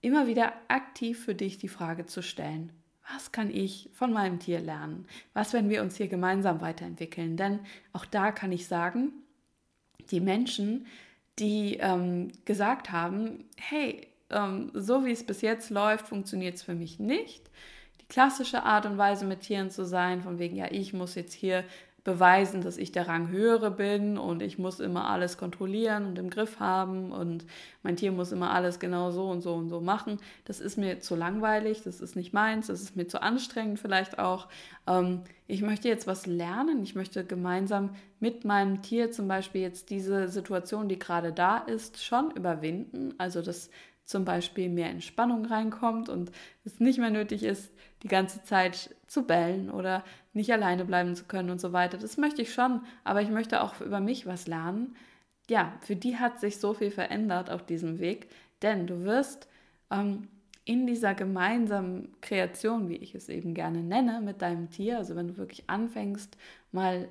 immer 0.00 0.28
wieder 0.28 0.52
aktiv 0.68 1.24
für 1.24 1.34
dich 1.34 1.58
die 1.58 1.68
Frage 1.68 2.06
zu 2.06 2.22
stellen, 2.22 2.72
was 3.12 3.32
kann 3.32 3.50
ich 3.50 3.90
von 3.92 4.12
meinem 4.12 4.38
Tier 4.38 4.60
lernen? 4.60 5.06
Was, 5.32 5.52
wenn 5.52 5.68
wir 5.68 5.82
uns 5.82 5.96
hier 5.96 6.08
gemeinsam 6.08 6.60
weiterentwickeln? 6.60 7.36
Denn 7.36 7.60
auch 7.92 8.04
da 8.04 8.32
kann 8.32 8.52
ich 8.52 8.66
sagen, 8.66 9.12
die 10.10 10.20
Menschen, 10.20 10.86
die 11.38 11.76
ähm, 11.76 12.30
gesagt 12.44 12.92
haben, 12.92 13.44
hey, 13.56 14.07
ähm, 14.30 14.70
so 14.74 15.04
wie 15.04 15.12
es 15.12 15.24
bis 15.24 15.40
jetzt 15.40 15.70
läuft, 15.70 16.08
funktioniert 16.08 16.56
es 16.56 16.62
für 16.62 16.74
mich 16.74 16.98
nicht. 16.98 17.50
Die 18.00 18.06
klassische 18.06 18.62
Art 18.62 18.86
und 18.86 18.98
Weise 18.98 19.24
mit 19.24 19.40
Tieren 19.40 19.70
zu 19.70 19.84
sein, 19.84 20.22
von 20.22 20.38
wegen, 20.38 20.56
ja, 20.56 20.66
ich 20.70 20.92
muss 20.92 21.14
jetzt 21.14 21.32
hier 21.32 21.64
beweisen, 22.08 22.62
dass 22.62 22.78
ich 22.78 22.90
der 22.90 23.06
Rang 23.06 23.28
höhere 23.28 23.70
bin 23.70 24.16
und 24.16 24.40
ich 24.40 24.58
muss 24.58 24.80
immer 24.80 25.10
alles 25.10 25.36
kontrollieren 25.36 26.06
und 26.06 26.18
im 26.18 26.30
Griff 26.30 26.58
haben 26.58 27.12
und 27.12 27.44
mein 27.82 27.96
Tier 27.96 28.12
muss 28.12 28.32
immer 28.32 28.50
alles 28.52 28.78
genau 28.78 29.10
so 29.10 29.28
und 29.28 29.42
so 29.42 29.52
und 29.52 29.68
so 29.68 29.82
machen. 29.82 30.18
Das 30.46 30.58
ist 30.58 30.78
mir 30.78 31.00
zu 31.00 31.16
langweilig, 31.16 31.82
das 31.82 32.00
ist 32.00 32.16
nicht 32.16 32.32
meins, 32.32 32.68
das 32.68 32.80
ist 32.80 32.96
mir 32.96 33.08
zu 33.08 33.20
anstrengend 33.20 33.78
vielleicht 33.78 34.18
auch. 34.18 34.48
Ähm, 34.86 35.20
ich 35.46 35.60
möchte 35.60 35.88
jetzt 35.88 36.06
was 36.06 36.24
lernen, 36.24 36.82
ich 36.82 36.94
möchte 36.94 37.26
gemeinsam 37.26 37.90
mit 38.20 38.46
meinem 38.46 38.80
Tier 38.80 39.10
zum 39.10 39.28
Beispiel 39.28 39.60
jetzt 39.60 39.90
diese 39.90 40.28
Situation, 40.28 40.88
die 40.88 40.98
gerade 40.98 41.34
da 41.34 41.58
ist, 41.58 42.02
schon 42.02 42.30
überwinden. 42.30 43.12
Also 43.18 43.42
dass 43.42 43.68
zum 44.08 44.24
Beispiel 44.24 44.70
mehr 44.70 44.88
Entspannung 44.88 45.44
reinkommt 45.44 46.08
und 46.08 46.32
es 46.64 46.80
nicht 46.80 46.98
mehr 46.98 47.10
nötig 47.10 47.42
ist, 47.42 47.70
die 48.02 48.08
ganze 48.08 48.42
Zeit 48.42 48.96
zu 49.06 49.26
bellen 49.26 49.70
oder 49.70 50.02
nicht 50.32 50.50
alleine 50.50 50.86
bleiben 50.86 51.14
zu 51.14 51.24
können 51.24 51.50
und 51.50 51.60
so 51.60 51.74
weiter. 51.74 51.98
Das 51.98 52.16
möchte 52.16 52.40
ich 52.40 52.54
schon, 52.54 52.80
aber 53.04 53.20
ich 53.20 53.28
möchte 53.28 53.60
auch 53.60 53.82
über 53.82 54.00
mich 54.00 54.24
was 54.24 54.46
lernen. 54.46 54.96
Ja, 55.50 55.74
für 55.82 55.94
die 55.94 56.16
hat 56.16 56.40
sich 56.40 56.56
so 56.56 56.72
viel 56.72 56.90
verändert 56.90 57.50
auf 57.50 57.66
diesem 57.66 57.98
Weg, 57.98 58.30
denn 58.62 58.86
du 58.86 59.04
wirst 59.04 59.46
ähm, 59.90 60.28
in 60.64 60.86
dieser 60.86 61.14
gemeinsamen 61.14 62.08
Kreation, 62.22 62.88
wie 62.88 62.96
ich 62.96 63.14
es 63.14 63.28
eben 63.28 63.52
gerne 63.52 63.82
nenne, 63.82 64.22
mit 64.22 64.40
deinem 64.40 64.70
Tier, 64.70 64.96
also 64.96 65.16
wenn 65.16 65.28
du 65.28 65.36
wirklich 65.36 65.68
anfängst, 65.68 66.38
mal 66.72 67.08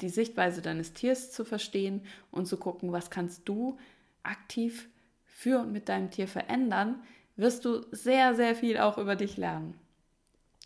die 0.00 0.10
Sichtweise 0.10 0.62
deines 0.62 0.92
Tiers 0.92 1.32
zu 1.32 1.44
verstehen 1.44 2.02
und 2.30 2.46
zu 2.46 2.56
gucken, 2.56 2.92
was 2.92 3.10
kannst 3.10 3.48
du 3.48 3.78
aktiv 4.22 4.88
für 5.36 5.60
und 5.60 5.70
mit 5.70 5.90
deinem 5.90 6.10
Tier 6.10 6.28
verändern, 6.28 7.02
wirst 7.36 7.66
du 7.66 7.84
sehr, 7.90 8.34
sehr 8.34 8.54
viel 8.54 8.78
auch 8.78 8.96
über 8.96 9.16
dich 9.16 9.36
lernen. 9.36 9.74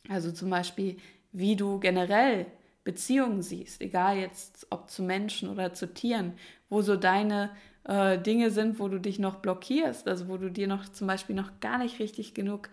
Also 0.08 0.30
zum 0.30 0.48
Beispiel, 0.48 0.96
wie 1.32 1.56
du 1.56 1.80
generell 1.80 2.46
Beziehungen 2.84 3.42
siehst, 3.42 3.80
egal 3.80 4.16
jetzt 4.16 4.68
ob 4.70 4.88
zu 4.88 5.02
Menschen 5.02 5.48
oder 5.48 5.74
zu 5.74 5.92
Tieren, 5.92 6.34
wo 6.68 6.82
so 6.82 6.94
deine 6.94 7.50
äh, 7.82 8.16
Dinge 8.20 8.52
sind, 8.52 8.78
wo 8.78 8.86
du 8.86 9.00
dich 9.00 9.18
noch 9.18 9.36
blockierst, 9.40 10.06
also 10.06 10.28
wo 10.28 10.36
du 10.36 10.52
dir 10.52 10.68
noch 10.68 10.88
zum 10.88 11.08
Beispiel 11.08 11.34
noch 11.34 11.58
gar 11.58 11.78
nicht 11.78 11.98
richtig 11.98 12.32
genug 12.32 12.70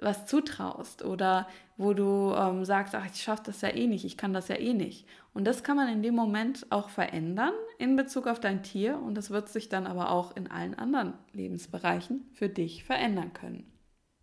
was 0.00 0.26
zutraust 0.26 1.04
oder 1.04 1.46
wo 1.76 1.94
du 1.94 2.34
ähm, 2.34 2.64
sagst, 2.64 2.94
ach, 2.94 3.06
ich 3.06 3.22
schaffe 3.22 3.44
das 3.46 3.60
ja 3.60 3.68
eh 3.68 3.86
nicht, 3.86 4.04
ich 4.04 4.16
kann 4.16 4.32
das 4.32 4.48
ja 4.48 4.56
eh 4.56 4.74
nicht. 4.74 5.06
Und 5.32 5.46
das 5.46 5.62
kann 5.62 5.76
man 5.76 5.88
in 5.88 6.02
dem 6.02 6.14
Moment 6.14 6.66
auch 6.70 6.88
verändern 6.88 7.52
in 7.78 7.96
Bezug 7.96 8.26
auf 8.26 8.40
dein 8.40 8.62
Tier 8.62 8.98
und 8.98 9.14
das 9.14 9.30
wird 9.30 9.48
sich 9.48 9.68
dann 9.68 9.86
aber 9.86 10.10
auch 10.10 10.36
in 10.36 10.50
allen 10.50 10.74
anderen 10.74 11.14
Lebensbereichen 11.32 12.28
für 12.32 12.48
dich 12.48 12.84
verändern 12.84 13.32
können. 13.32 13.70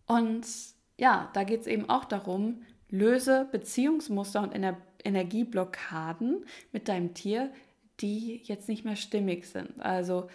Und 0.06 0.46
ja, 0.98 1.30
da 1.32 1.44
geht 1.44 1.62
es 1.62 1.66
eben 1.66 1.88
auch 1.88 2.04
darum, 2.04 2.62
löse 2.90 3.48
Beziehungsmuster 3.50 4.42
und 4.42 4.52
Ener 4.52 4.76
Energieblockaden 5.04 6.44
mit 6.72 6.88
deinem 6.88 7.14
Tier, 7.14 7.52
die 8.00 8.42
jetzt 8.42 8.68
nicht 8.68 8.84
mehr 8.84 8.96
stimmig 8.96 9.46
sind. 9.46 9.80
Also 9.80 10.28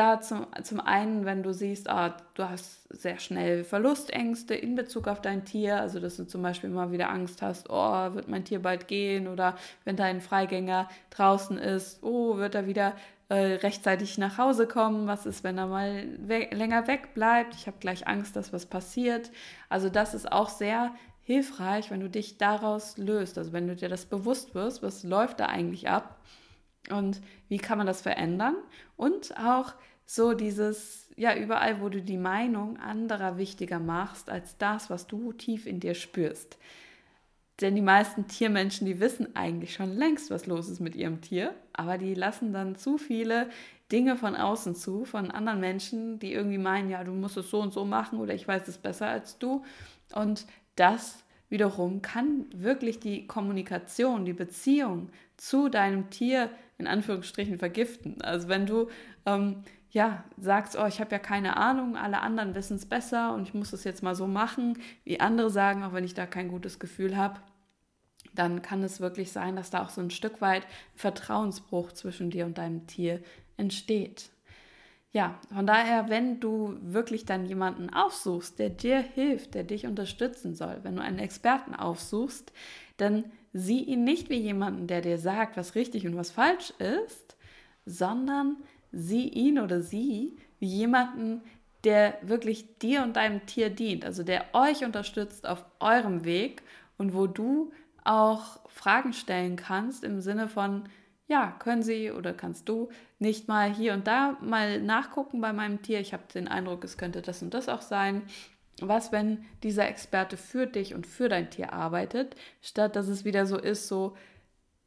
da 0.00 0.20
zum, 0.22 0.46
zum 0.62 0.80
einen, 0.80 1.26
wenn 1.26 1.42
du 1.42 1.52
siehst, 1.52 1.90
ah, 1.90 2.16
du 2.32 2.48
hast 2.48 2.88
sehr 2.88 3.18
schnell 3.18 3.64
Verlustängste 3.64 4.54
in 4.54 4.74
Bezug 4.74 5.06
auf 5.08 5.20
dein 5.20 5.44
Tier, 5.44 5.78
also 5.78 6.00
dass 6.00 6.16
du 6.16 6.26
zum 6.26 6.40
Beispiel 6.40 6.70
mal 6.70 6.90
wieder 6.90 7.10
Angst 7.10 7.42
hast, 7.42 7.68
oh, 7.68 8.14
wird 8.14 8.26
mein 8.26 8.46
Tier 8.46 8.62
bald 8.62 8.88
gehen 8.88 9.28
oder 9.28 9.58
wenn 9.84 9.96
dein 9.96 10.22
Freigänger 10.22 10.88
draußen 11.10 11.58
ist, 11.58 12.02
oh, 12.02 12.38
wird 12.38 12.54
er 12.54 12.66
wieder 12.66 12.94
äh, 13.28 13.56
rechtzeitig 13.56 14.16
nach 14.16 14.38
Hause 14.38 14.66
kommen, 14.66 15.06
was 15.06 15.26
ist, 15.26 15.44
wenn 15.44 15.58
er 15.58 15.66
mal 15.66 16.06
we 16.18 16.48
länger 16.50 16.86
weg 16.86 17.12
bleibt, 17.12 17.54
ich 17.54 17.66
habe 17.66 17.76
gleich 17.78 18.08
Angst, 18.08 18.36
dass 18.36 18.54
was 18.54 18.64
passiert. 18.64 19.30
Also 19.68 19.90
das 19.90 20.14
ist 20.14 20.32
auch 20.32 20.48
sehr 20.48 20.94
hilfreich, 21.24 21.90
wenn 21.90 22.00
du 22.00 22.08
dich 22.08 22.38
daraus 22.38 22.96
löst, 22.96 23.36
also 23.36 23.52
wenn 23.52 23.68
du 23.68 23.76
dir 23.76 23.90
das 23.90 24.06
bewusst 24.06 24.54
wirst, 24.54 24.82
was 24.82 25.04
läuft 25.04 25.40
da 25.40 25.46
eigentlich 25.46 25.90
ab 25.90 26.16
und 26.88 27.20
wie 27.48 27.58
kann 27.58 27.78
man 27.78 27.86
das 27.86 28.00
verändern? 28.00 28.56
Und 28.96 29.36
auch 29.36 29.74
so 30.12 30.34
dieses, 30.34 31.08
ja, 31.14 31.36
überall, 31.36 31.80
wo 31.80 31.88
du 31.88 32.02
die 32.02 32.16
Meinung 32.16 32.78
anderer 32.78 33.38
wichtiger 33.38 33.78
machst 33.78 34.28
als 34.28 34.58
das, 34.58 34.90
was 34.90 35.06
du 35.06 35.32
tief 35.32 35.66
in 35.66 35.78
dir 35.78 35.94
spürst. 35.94 36.58
Denn 37.60 37.76
die 37.76 37.80
meisten 37.80 38.26
Tiermenschen, 38.26 38.88
die 38.88 38.98
wissen 38.98 39.36
eigentlich 39.36 39.72
schon 39.72 39.92
längst, 39.92 40.32
was 40.32 40.46
los 40.46 40.68
ist 40.68 40.80
mit 40.80 40.96
ihrem 40.96 41.20
Tier, 41.20 41.54
aber 41.72 41.96
die 41.96 42.14
lassen 42.14 42.52
dann 42.52 42.74
zu 42.74 42.98
viele 42.98 43.50
Dinge 43.92 44.16
von 44.16 44.34
außen 44.34 44.74
zu, 44.74 45.04
von 45.04 45.30
anderen 45.30 45.60
Menschen, 45.60 46.18
die 46.18 46.32
irgendwie 46.32 46.58
meinen, 46.58 46.90
ja, 46.90 47.04
du 47.04 47.12
musst 47.12 47.36
es 47.36 47.48
so 47.48 47.60
und 47.60 47.72
so 47.72 47.84
machen 47.84 48.18
oder 48.18 48.34
ich 48.34 48.48
weiß 48.48 48.66
es 48.66 48.78
besser 48.78 49.06
als 49.06 49.38
du. 49.38 49.64
Und 50.12 50.44
das 50.74 51.22
wiederum 51.50 52.02
kann 52.02 52.46
wirklich 52.52 52.98
die 52.98 53.28
Kommunikation, 53.28 54.24
die 54.24 54.32
Beziehung 54.32 55.10
zu 55.36 55.68
deinem 55.68 56.10
Tier 56.10 56.50
in 56.78 56.88
Anführungsstrichen 56.88 57.58
vergiften. 57.58 58.20
Also 58.22 58.48
wenn 58.48 58.66
du 58.66 58.88
ähm, 59.24 59.62
ja, 59.90 60.24
sagst, 60.36 60.78
oh, 60.78 60.86
ich 60.86 61.00
habe 61.00 61.10
ja 61.12 61.18
keine 61.18 61.56
Ahnung, 61.56 61.96
alle 61.96 62.20
anderen 62.20 62.54
wissen 62.54 62.76
es 62.76 62.86
besser 62.86 63.34
und 63.34 63.42
ich 63.42 63.54
muss 63.54 63.72
es 63.72 63.84
jetzt 63.84 64.02
mal 64.02 64.14
so 64.14 64.26
machen, 64.26 64.78
wie 65.04 65.20
andere 65.20 65.50
sagen, 65.50 65.82
auch 65.82 65.92
wenn 65.92 66.04
ich 66.04 66.14
da 66.14 66.26
kein 66.26 66.48
gutes 66.48 66.78
Gefühl 66.78 67.16
habe, 67.16 67.40
dann 68.32 68.62
kann 68.62 68.82
es 68.84 69.00
wirklich 69.00 69.32
sein, 69.32 69.56
dass 69.56 69.70
da 69.70 69.82
auch 69.82 69.90
so 69.90 70.00
ein 70.00 70.10
Stück 70.10 70.40
weit 70.40 70.66
Vertrauensbruch 70.94 71.92
zwischen 71.92 72.30
dir 72.30 72.46
und 72.46 72.58
deinem 72.58 72.86
Tier 72.86 73.20
entsteht. 73.56 74.30
Ja, 75.12 75.40
von 75.52 75.66
daher, 75.66 76.08
wenn 76.08 76.38
du 76.38 76.76
wirklich 76.82 77.24
dann 77.24 77.44
jemanden 77.44 77.90
aufsuchst, 77.90 78.60
der 78.60 78.70
dir 78.70 79.00
hilft, 79.00 79.54
der 79.54 79.64
dich 79.64 79.86
unterstützen 79.86 80.54
soll, 80.54 80.78
wenn 80.82 80.94
du 80.94 81.02
einen 81.02 81.18
Experten 81.18 81.74
aufsuchst, 81.74 82.52
dann 82.96 83.24
sieh 83.52 83.82
ihn 83.82 84.04
nicht 84.04 84.30
wie 84.30 84.38
jemanden, 84.38 84.86
der 84.86 85.00
dir 85.00 85.18
sagt, 85.18 85.56
was 85.56 85.74
richtig 85.74 86.06
und 86.06 86.16
was 86.16 86.30
falsch 86.30 86.72
ist, 86.78 87.36
sondern 87.84 88.56
sieh 88.92 89.28
ihn 89.28 89.58
oder 89.58 89.82
sie 89.82 90.36
wie 90.58 90.66
jemanden, 90.66 91.42
der 91.84 92.18
wirklich 92.22 92.78
dir 92.78 93.02
und 93.02 93.16
deinem 93.16 93.46
Tier 93.46 93.70
dient, 93.70 94.04
also 94.04 94.22
der 94.22 94.46
euch 94.52 94.84
unterstützt 94.84 95.46
auf 95.46 95.64
eurem 95.80 96.24
Weg 96.24 96.62
und 96.98 97.14
wo 97.14 97.26
du 97.26 97.72
auch 98.04 98.60
Fragen 98.68 99.12
stellen 99.12 99.56
kannst 99.56 100.04
im 100.04 100.20
Sinne 100.20 100.48
von, 100.48 100.84
ja, 101.26 101.54
können 101.58 101.82
Sie 101.82 102.10
oder 102.10 102.32
kannst 102.32 102.68
du 102.68 102.88
nicht 103.18 103.46
mal 103.46 103.72
hier 103.72 103.94
und 103.94 104.06
da 104.06 104.36
mal 104.40 104.80
nachgucken 104.80 105.40
bei 105.40 105.52
meinem 105.52 105.80
Tier? 105.80 106.00
Ich 106.00 106.12
habe 106.12 106.24
den 106.34 106.48
Eindruck, 106.48 106.82
es 106.84 106.98
könnte 106.98 107.22
das 107.22 107.42
und 107.42 107.54
das 107.54 107.68
auch 107.68 107.82
sein. 107.82 108.22
Was, 108.80 109.12
wenn 109.12 109.44
dieser 109.62 109.88
Experte 109.88 110.36
für 110.36 110.66
dich 110.66 110.94
und 110.94 111.06
für 111.06 111.28
dein 111.28 111.50
Tier 111.50 111.72
arbeitet, 111.72 112.34
statt 112.62 112.96
dass 112.96 113.08
es 113.08 113.24
wieder 113.24 113.46
so 113.46 113.58
ist, 113.58 113.88
so, 113.88 114.16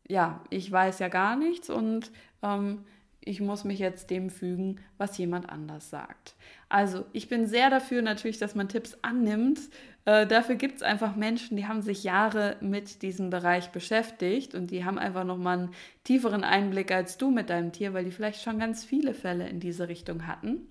ja, 0.08 0.44
ich 0.50 0.72
weiß 0.72 1.00
ja 1.00 1.08
gar 1.08 1.36
nichts 1.36 1.70
und 1.70 2.12
ähm, 2.42 2.84
ich 3.26 3.42
muss 3.42 3.64
mich 3.64 3.80
jetzt 3.80 4.10
dem 4.10 4.30
fügen, 4.30 4.80
was 4.98 5.18
jemand 5.18 5.50
anders 5.50 5.90
sagt. 5.90 6.36
Also, 6.70 7.06
ich 7.14 7.30
bin 7.30 7.48
sehr 7.48 7.70
dafür 7.70 8.02
natürlich, 8.02 8.40
dass 8.40 8.56
man 8.56 8.70
Tipps 8.70 8.98
annimmt. 9.02 9.60
Äh, 10.06 10.28
dafür 10.28 10.56
gibt 10.56 10.78
es 10.78 10.84
einfach 10.84 11.16
Menschen, 11.16 11.56
die 11.56 11.68
haben 11.68 11.82
sich 11.82 12.04
Jahre 12.04 12.58
mit 12.62 13.02
diesem 13.02 13.30
Bereich 13.30 13.70
beschäftigt 13.72 14.56
und 14.56 14.72
die 14.72 14.84
haben 14.84 15.00
einfach 15.00 15.24
nochmal 15.24 15.60
einen 15.60 15.74
tieferen 16.04 16.44
Einblick 16.44 16.92
als 16.92 17.18
du 17.18 17.32
mit 17.32 17.50
deinem 17.50 17.72
Tier, 17.72 17.94
weil 17.94 18.06
die 18.06 18.12
vielleicht 18.12 18.42
schon 18.42 18.60
ganz 18.60 18.84
viele 18.84 19.14
Fälle 19.14 19.48
in 19.48 19.60
diese 19.60 19.88
Richtung 19.88 20.28
hatten. 20.28 20.68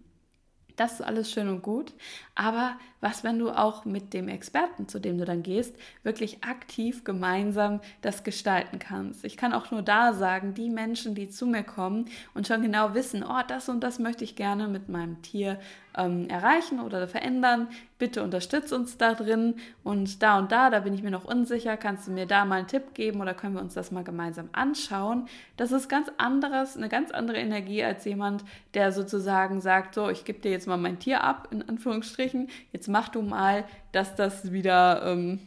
Das 0.76 0.94
ist 0.94 1.02
alles 1.02 1.30
schön 1.30 1.48
und 1.48 1.62
gut. 1.62 1.94
Aber 2.34 2.76
was, 3.02 3.24
wenn 3.24 3.38
du 3.38 3.50
auch 3.50 3.84
mit 3.84 4.14
dem 4.14 4.28
Experten, 4.28 4.88
zu 4.88 5.00
dem 5.00 5.18
du 5.18 5.24
dann 5.24 5.42
gehst, 5.42 5.74
wirklich 6.04 6.44
aktiv 6.44 7.02
gemeinsam 7.04 7.80
das 8.00 8.22
gestalten 8.22 8.78
kannst? 8.78 9.24
Ich 9.24 9.36
kann 9.36 9.52
auch 9.52 9.72
nur 9.72 9.82
da 9.82 10.14
sagen, 10.14 10.54
die 10.54 10.70
Menschen, 10.70 11.14
die 11.14 11.28
zu 11.28 11.46
mir 11.46 11.64
kommen 11.64 12.06
und 12.32 12.46
schon 12.46 12.62
genau 12.62 12.94
wissen, 12.94 13.24
oh, 13.24 13.42
das 13.46 13.68
und 13.68 13.80
das 13.80 13.98
möchte 13.98 14.22
ich 14.22 14.36
gerne 14.36 14.68
mit 14.68 14.88
meinem 14.88 15.20
Tier 15.20 15.58
ähm, 15.96 16.28
erreichen 16.28 16.80
oder 16.80 17.06
verändern, 17.06 17.68
bitte 17.98 18.22
unterstütz 18.22 18.72
uns 18.72 18.96
da 18.96 19.14
drin 19.14 19.54
und 19.84 20.22
da 20.22 20.38
und 20.38 20.50
da, 20.50 20.70
da 20.70 20.80
bin 20.80 20.94
ich 20.94 21.02
mir 21.02 21.10
noch 21.10 21.24
unsicher, 21.24 21.76
kannst 21.76 22.08
du 22.08 22.12
mir 22.12 22.26
da 22.26 22.44
mal 22.44 22.56
einen 22.56 22.66
Tipp 22.66 22.94
geben 22.94 23.20
oder 23.20 23.34
können 23.34 23.54
wir 23.54 23.60
uns 23.60 23.74
das 23.74 23.92
mal 23.92 24.04
gemeinsam 24.04 24.48
anschauen? 24.52 25.28
Das 25.56 25.70
ist 25.72 25.88
ganz 25.88 26.10
anderes, 26.16 26.76
eine 26.76 26.88
ganz 26.88 27.10
andere 27.10 27.38
Energie 27.38 27.84
als 27.84 28.04
jemand, 28.04 28.44
der 28.74 28.92
sozusagen 28.92 29.60
sagt, 29.60 29.94
so, 29.94 30.08
ich 30.08 30.24
gebe 30.24 30.40
dir 30.40 30.50
jetzt 30.50 30.66
mal 30.66 30.78
mein 30.78 30.98
Tier 30.98 31.22
ab, 31.22 31.48
in 31.50 31.68
Anführungsstrichen, 31.68 32.48
jetzt 32.72 32.88
mach 32.92 33.08
du 33.08 33.22
mal, 33.22 33.64
dass 33.90 34.14
das 34.14 34.52
wieder 34.52 35.04
ähm, 35.04 35.40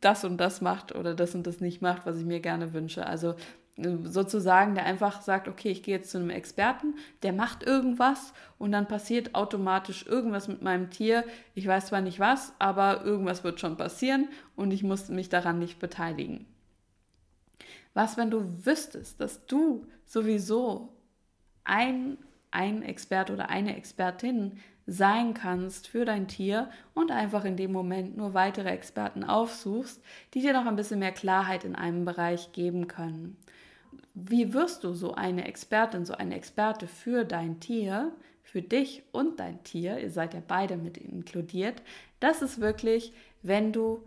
das 0.00 0.24
und 0.24 0.36
das 0.36 0.60
macht 0.60 0.94
oder 0.94 1.14
das 1.14 1.34
und 1.34 1.46
das 1.46 1.60
nicht 1.60 1.80
macht, 1.80 2.04
was 2.04 2.18
ich 2.18 2.26
mir 2.26 2.40
gerne 2.40 2.74
wünsche. 2.74 3.06
Also 3.06 3.34
äh, 3.76 3.96
sozusagen, 4.02 4.74
der 4.74 4.84
einfach 4.84 5.22
sagt, 5.22 5.48
okay, 5.48 5.70
ich 5.70 5.82
gehe 5.82 5.96
jetzt 5.96 6.10
zu 6.10 6.18
einem 6.18 6.30
Experten, 6.30 6.96
der 7.22 7.32
macht 7.32 7.62
irgendwas 7.62 8.34
und 8.58 8.72
dann 8.72 8.88
passiert 8.88 9.34
automatisch 9.34 10.04
irgendwas 10.06 10.48
mit 10.48 10.60
meinem 10.60 10.90
Tier. 10.90 11.24
Ich 11.54 11.66
weiß 11.66 11.86
zwar 11.86 12.02
nicht 12.02 12.20
was, 12.20 12.52
aber 12.58 13.04
irgendwas 13.04 13.44
wird 13.44 13.60
schon 13.60 13.78
passieren 13.78 14.28
und 14.56 14.72
ich 14.72 14.82
muss 14.82 15.08
mich 15.08 15.30
daran 15.30 15.58
nicht 15.58 15.78
beteiligen. 15.78 16.46
Was, 17.94 18.16
wenn 18.16 18.30
du 18.30 18.66
wüsstest, 18.66 19.20
dass 19.20 19.46
du 19.46 19.86
sowieso 20.04 20.92
ein 21.64 22.18
ein 22.52 22.82
Experte 22.82 23.32
oder 23.32 23.48
eine 23.48 23.76
Expertin 23.76 24.60
sein 24.86 25.34
kannst 25.34 25.88
für 25.88 26.04
dein 26.04 26.28
Tier 26.28 26.68
und 26.94 27.10
einfach 27.10 27.44
in 27.44 27.56
dem 27.56 27.72
Moment 27.72 28.16
nur 28.16 28.34
weitere 28.34 28.70
Experten 28.70 29.24
aufsuchst, 29.24 30.02
die 30.34 30.40
dir 30.40 30.52
noch 30.52 30.66
ein 30.66 30.76
bisschen 30.76 30.98
mehr 30.98 31.12
Klarheit 31.12 31.64
in 31.64 31.74
einem 31.74 32.04
Bereich 32.04 32.52
geben 32.52 32.88
können. 32.88 33.36
Wie 34.14 34.52
wirst 34.52 34.84
du 34.84 34.92
so 34.94 35.14
eine 35.14 35.46
Expertin, 35.46 36.04
so 36.04 36.14
eine 36.14 36.34
Experte 36.34 36.86
für 36.86 37.24
dein 37.24 37.60
Tier, 37.60 38.12
für 38.42 38.60
dich 38.60 39.04
und 39.12 39.40
dein 39.40 39.62
Tier, 39.62 39.98
ihr 39.98 40.10
seid 40.10 40.34
ja 40.34 40.42
beide 40.46 40.76
mit 40.76 40.98
inkludiert, 40.98 41.82
das 42.20 42.42
ist 42.42 42.60
wirklich, 42.60 43.12
wenn 43.42 43.72
du 43.72 44.04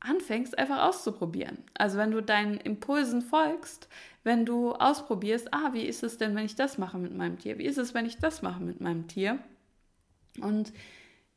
anfängst, 0.00 0.58
einfach 0.58 0.86
auszuprobieren. 0.86 1.58
Also 1.74 1.98
wenn 1.98 2.12
du 2.12 2.22
deinen 2.22 2.58
Impulsen 2.58 3.22
folgst, 3.22 3.88
wenn 4.24 4.46
du 4.46 4.72
ausprobierst, 4.72 5.52
ah, 5.52 5.72
wie 5.72 5.84
ist 5.84 6.02
es 6.02 6.16
denn, 6.16 6.34
wenn 6.34 6.46
ich 6.46 6.54
das 6.54 6.78
mache 6.78 6.98
mit 6.98 7.14
meinem 7.14 7.38
Tier? 7.38 7.58
Wie 7.58 7.66
ist 7.66 7.78
es, 7.78 7.94
wenn 7.94 8.06
ich 8.06 8.18
das 8.18 8.42
mache 8.42 8.62
mit 8.62 8.80
meinem 8.80 9.08
Tier? 9.08 9.38
Und 10.42 10.72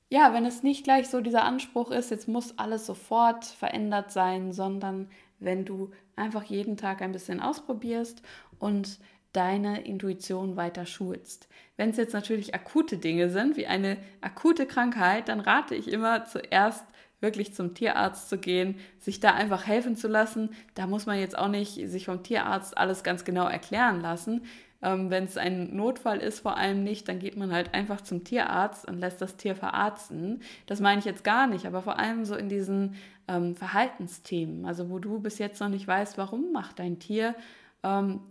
ja, 0.10 0.34
wenn 0.34 0.46
es 0.46 0.64
nicht 0.64 0.84
gleich 0.84 1.08
so 1.08 1.22
dieser 1.22 1.44
Anspruch 1.44 1.92
ist, 1.92 2.10
jetzt 2.12 2.28
muss 2.28 2.58
alles 2.58 2.86
sofort 2.86 3.46
verändert 3.46 4.12
sein, 4.12 4.52
sondern 4.52 5.10
wenn 5.40 5.66
du 5.66 5.92
einfach 6.16 6.44
jeden 6.44 6.78
Tag 6.78 7.02
ein 7.02 7.12
bisschen 7.12 7.40
ausprobierst 7.40 8.22
und 8.58 9.00
deine 9.34 9.82
Intuition 9.82 10.56
weiter 10.56 10.86
schulst. 10.86 11.48
Wenn 11.78 11.92
es 11.92 11.98
jetzt 11.98 12.14
natürlich 12.14 12.56
akute 12.56 12.98
Dinge 12.98 13.30
sind, 13.30 13.58
wie 13.58 13.68
eine 13.68 13.98
akute 14.22 14.66
Krankheit, 14.66 15.30
dann 15.30 15.40
rate 15.40 15.76
ich 15.76 15.88
immer 15.88 16.26
zuerst 16.26 16.86
wirklich 17.22 17.54
zum 17.54 17.76
Tierarzt 17.76 18.30
zu 18.30 18.38
gehen, 18.38 18.80
sich 18.98 19.20
da 19.20 19.34
einfach 19.34 19.68
helfen 19.68 19.96
zu 19.96 20.08
lassen. 20.08 20.50
Da 20.74 20.88
muss 20.88 21.06
man 21.06 21.20
jetzt 21.20 21.38
auch 21.38 21.50
nicht 21.50 21.76
sich 21.90 22.06
vom 22.06 22.24
Tierarzt 22.24 22.78
alles 22.78 23.04
ganz 23.04 23.26
genau 23.26 23.48
erklären 23.48 24.02
lassen. 24.02 24.46
Ähm, 24.82 25.10
Wenn 25.10 25.26
es 25.26 25.38
ein 25.38 25.76
Notfall 25.76 26.20
ist, 26.20 26.40
vor 26.40 26.58
allem 26.58 26.84
nicht, 26.84 27.08
dann 27.08 27.20
geht 27.20 27.38
man 27.38 27.52
halt 27.52 27.74
einfach 27.74 28.02
zum 28.02 28.24
Tierarzt 28.24 28.88
und 28.88 29.00
lässt 29.00 29.22
das 29.22 29.36
Tier 29.36 29.56
verarzten. 29.56 30.42
Das 30.68 30.80
meine 30.80 31.00
ich 31.00 31.06
jetzt 31.06 31.24
gar 31.24 31.48
nicht, 31.48 31.66
aber 31.66 31.82
vor 31.82 32.00
allem 32.00 32.26
so 32.26 32.36
in 32.36 32.50
diesen 32.50 32.96
ähm, 33.28 33.56
Verhaltensthemen, 33.56 34.66
also 34.66 34.90
wo 34.90 35.00
du 35.00 35.20
bis 35.20 35.38
jetzt 35.38 35.60
noch 35.60 35.70
nicht 35.70 35.88
weißt, 35.88 36.18
warum 36.18 36.52
macht 36.52 36.80
dein 36.80 37.00
Tier 37.00 37.36
ähm, 37.84 38.22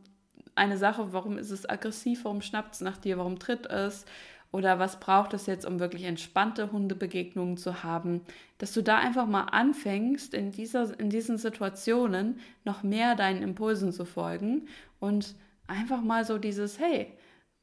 eine 0.55 0.77
Sache, 0.77 1.13
warum 1.13 1.39
ist 1.39 1.51
es 1.51 1.69
aggressiv, 1.69 2.25
warum 2.25 2.43
schnappt 2.43 2.75
es 2.75 2.81
nach 2.81 2.97
dir, 2.97 3.19
warum 3.19 3.39
tritt 3.39 3.67
es? 3.67 4.05
Oder 4.51 4.79
was 4.79 4.99
braucht 4.99 5.35
es 5.35 5.45
jetzt, 5.47 5.67
um 5.67 5.79
wirklich 5.79 6.05
entspannte 6.05 6.73
Hundebegegnungen 6.73 7.59
zu 7.59 7.83
haben, 7.83 8.23
dass 8.57 8.73
du 8.73 8.83
da 8.83 8.97
einfach 8.97 9.27
mal 9.27 9.45
anfängst, 9.45 10.33
in, 10.33 10.51
dieser, 10.51 10.99
in 10.99 11.11
diesen 11.11 11.37
Situationen 11.37 12.41
noch 12.65 12.83
mehr 12.83 13.15
deinen 13.15 13.43
Impulsen 13.43 13.93
zu 13.93 14.07
folgen 14.07 14.67
und 15.01 15.35
einfach 15.69 16.03
mal 16.03 16.25
so 16.25 16.39
dieses, 16.39 16.79
hey, 16.79 17.13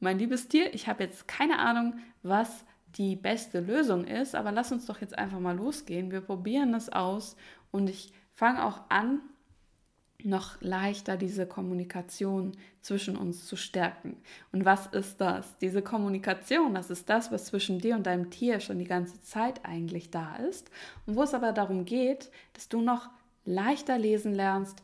mein 0.00 0.18
liebes 0.18 0.48
Tier, 0.48 0.74
ich 0.74 0.88
habe 0.88 1.04
jetzt 1.04 1.28
keine 1.28 1.58
Ahnung, 1.58 1.98
was 2.22 2.64
die 2.96 3.16
beste 3.16 3.60
Lösung 3.60 4.04
ist, 4.06 4.34
aber 4.34 4.52
lass 4.52 4.72
uns 4.72 4.86
doch 4.86 5.00
jetzt 5.00 5.18
einfach 5.18 5.38
mal 5.38 5.56
losgehen. 5.56 6.10
Wir 6.10 6.20
probieren 6.20 6.72
es 6.74 6.88
aus 6.88 7.36
und 7.70 7.90
ich 7.90 8.12
fange 8.32 8.64
auch 8.64 8.80
an, 8.88 9.20
noch 10.24 10.60
leichter 10.60 11.16
diese 11.16 11.46
Kommunikation 11.46 12.52
zwischen 12.80 13.16
uns 13.16 13.46
zu 13.46 13.56
stärken. 13.56 14.16
Und 14.50 14.64
was 14.64 14.86
ist 14.86 15.20
das? 15.20 15.58
Diese 15.58 15.82
Kommunikation, 15.82 16.74
das 16.74 16.90
ist 16.90 17.08
das, 17.08 17.30
was 17.30 17.46
zwischen 17.46 17.78
dir 17.78 17.94
und 17.96 18.06
deinem 18.06 18.30
Tier 18.30 18.60
schon 18.60 18.78
die 18.78 18.86
ganze 18.86 19.20
Zeit 19.22 19.64
eigentlich 19.64 20.10
da 20.10 20.36
ist 20.36 20.70
und 21.06 21.16
wo 21.16 21.22
es 21.22 21.34
aber 21.34 21.52
darum 21.52 21.84
geht, 21.84 22.30
dass 22.54 22.68
du 22.68 22.80
noch 22.80 23.08
leichter 23.44 23.98
lesen 23.98 24.34
lernst, 24.34 24.82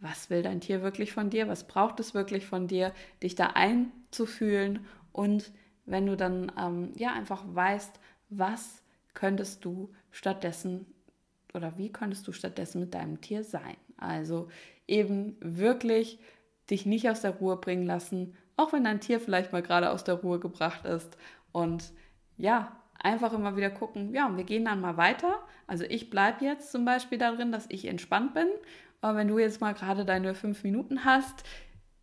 was 0.00 0.30
will 0.30 0.42
dein 0.42 0.60
Tier 0.60 0.82
wirklich 0.82 1.12
von 1.12 1.30
dir, 1.30 1.48
was 1.48 1.66
braucht 1.66 2.00
es 2.00 2.14
wirklich 2.14 2.46
von 2.46 2.66
dir, 2.66 2.92
dich 3.22 3.34
da 3.34 3.48
einzufühlen 3.54 4.86
und 5.12 5.52
wenn 5.86 6.06
du 6.06 6.16
dann 6.16 6.52
ähm, 6.58 6.92
ja 6.96 7.12
einfach 7.12 7.44
weißt, 7.46 7.98
was 8.28 8.82
könntest 9.14 9.64
du 9.64 9.92
stattdessen 10.10 10.86
oder 11.54 11.78
wie 11.78 11.90
könntest 11.90 12.26
du 12.28 12.32
stattdessen 12.32 12.80
mit 12.80 12.94
deinem 12.94 13.20
Tier 13.20 13.44
sein. 13.44 13.76
Also 13.96 14.48
eben 14.86 15.36
wirklich 15.40 16.18
dich 16.70 16.86
nicht 16.86 17.08
aus 17.08 17.22
der 17.22 17.32
Ruhe 17.32 17.56
bringen 17.56 17.86
lassen, 17.86 18.36
auch 18.56 18.72
wenn 18.72 18.84
dein 18.84 19.00
Tier 19.00 19.20
vielleicht 19.20 19.52
mal 19.52 19.62
gerade 19.62 19.90
aus 19.90 20.04
der 20.04 20.16
Ruhe 20.16 20.38
gebracht 20.38 20.84
ist. 20.84 21.16
Und 21.52 21.92
ja, 22.36 22.76
einfach 22.98 23.32
immer 23.32 23.56
wieder 23.56 23.70
gucken, 23.70 24.12
ja, 24.14 24.34
wir 24.36 24.44
gehen 24.44 24.64
dann 24.64 24.80
mal 24.80 24.96
weiter. 24.96 25.40
Also 25.66 25.84
ich 25.84 26.10
bleibe 26.10 26.44
jetzt 26.44 26.72
zum 26.72 26.84
Beispiel 26.84 27.18
darin, 27.18 27.52
dass 27.52 27.66
ich 27.68 27.86
entspannt 27.86 28.34
bin. 28.34 28.48
Aber 29.06 29.18
wenn 29.18 29.28
du 29.28 29.38
jetzt 29.38 29.60
mal 29.60 29.72
gerade 29.72 30.04
deine 30.04 30.34
fünf 30.34 30.64
Minuten 30.64 31.04
hast, 31.04 31.44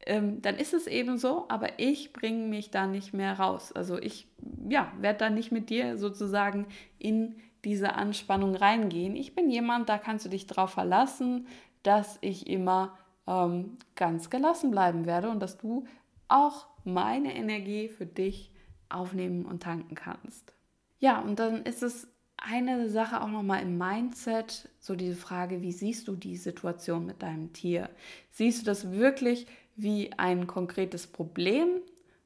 ähm, 0.05 0.41
dann 0.41 0.55
ist 0.55 0.73
es 0.73 0.87
eben 0.87 1.17
so, 1.17 1.49
aber 1.49 1.77
ich 1.77 2.13
bringe 2.13 2.47
mich 2.47 2.71
da 2.71 2.87
nicht 2.87 3.13
mehr 3.13 3.37
raus. 3.37 3.73
Also 3.73 3.99
ich, 3.99 4.29
ja, 4.69 4.89
werde 5.01 5.19
da 5.19 5.29
nicht 5.29 5.51
mit 5.51 5.69
dir 5.69 5.97
sozusagen 5.97 6.65
in 6.99 7.35
diese 7.65 7.95
Anspannung 7.95 8.55
reingehen. 8.55 9.17
Ich 9.17 9.35
bin 9.35 9.49
jemand, 9.49 9.89
da 9.89 9.97
kannst 9.97 10.23
du 10.23 10.29
dich 10.29 10.47
drauf 10.47 10.71
verlassen, 10.71 11.45
dass 11.83 12.19
ich 12.21 12.47
immer 12.47 12.97
ähm, 13.27 13.77
ganz 13.95 14.29
gelassen 14.29 14.71
bleiben 14.71 15.05
werde 15.05 15.29
und 15.29 15.41
dass 15.41 15.57
du 15.57 15.83
auch 16.29 16.67
meine 16.85 17.35
Energie 17.35 17.89
für 17.89 18.05
dich 18.05 18.53
aufnehmen 18.87 19.43
und 19.43 19.61
tanken 19.61 19.95
kannst. 19.95 20.53
Ja, 20.99 21.19
und 21.19 21.37
dann 21.37 21.63
ist 21.63 21.83
es 21.83 22.07
eine 22.43 22.89
Sache 22.89 23.21
auch 23.21 23.29
nochmal 23.29 23.61
im 23.61 23.77
Mindset, 23.77 24.69
so 24.79 24.95
diese 24.95 25.15
Frage, 25.15 25.61
wie 25.61 25.71
siehst 25.71 26.07
du 26.07 26.15
die 26.15 26.35
Situation 26.35 27.05
mit 27.05 27.23
deinem 27.23 27.53
Tier? 27.53 27.89
Siehst 28.31 28.61
du 28.61 28.65
das 28.65 28.91
wirklich 28.91 29.47
wie 29.75 30.11
ein 30.17 30.45
konkretes 30.45 31.07
Problem? 31.07 31.69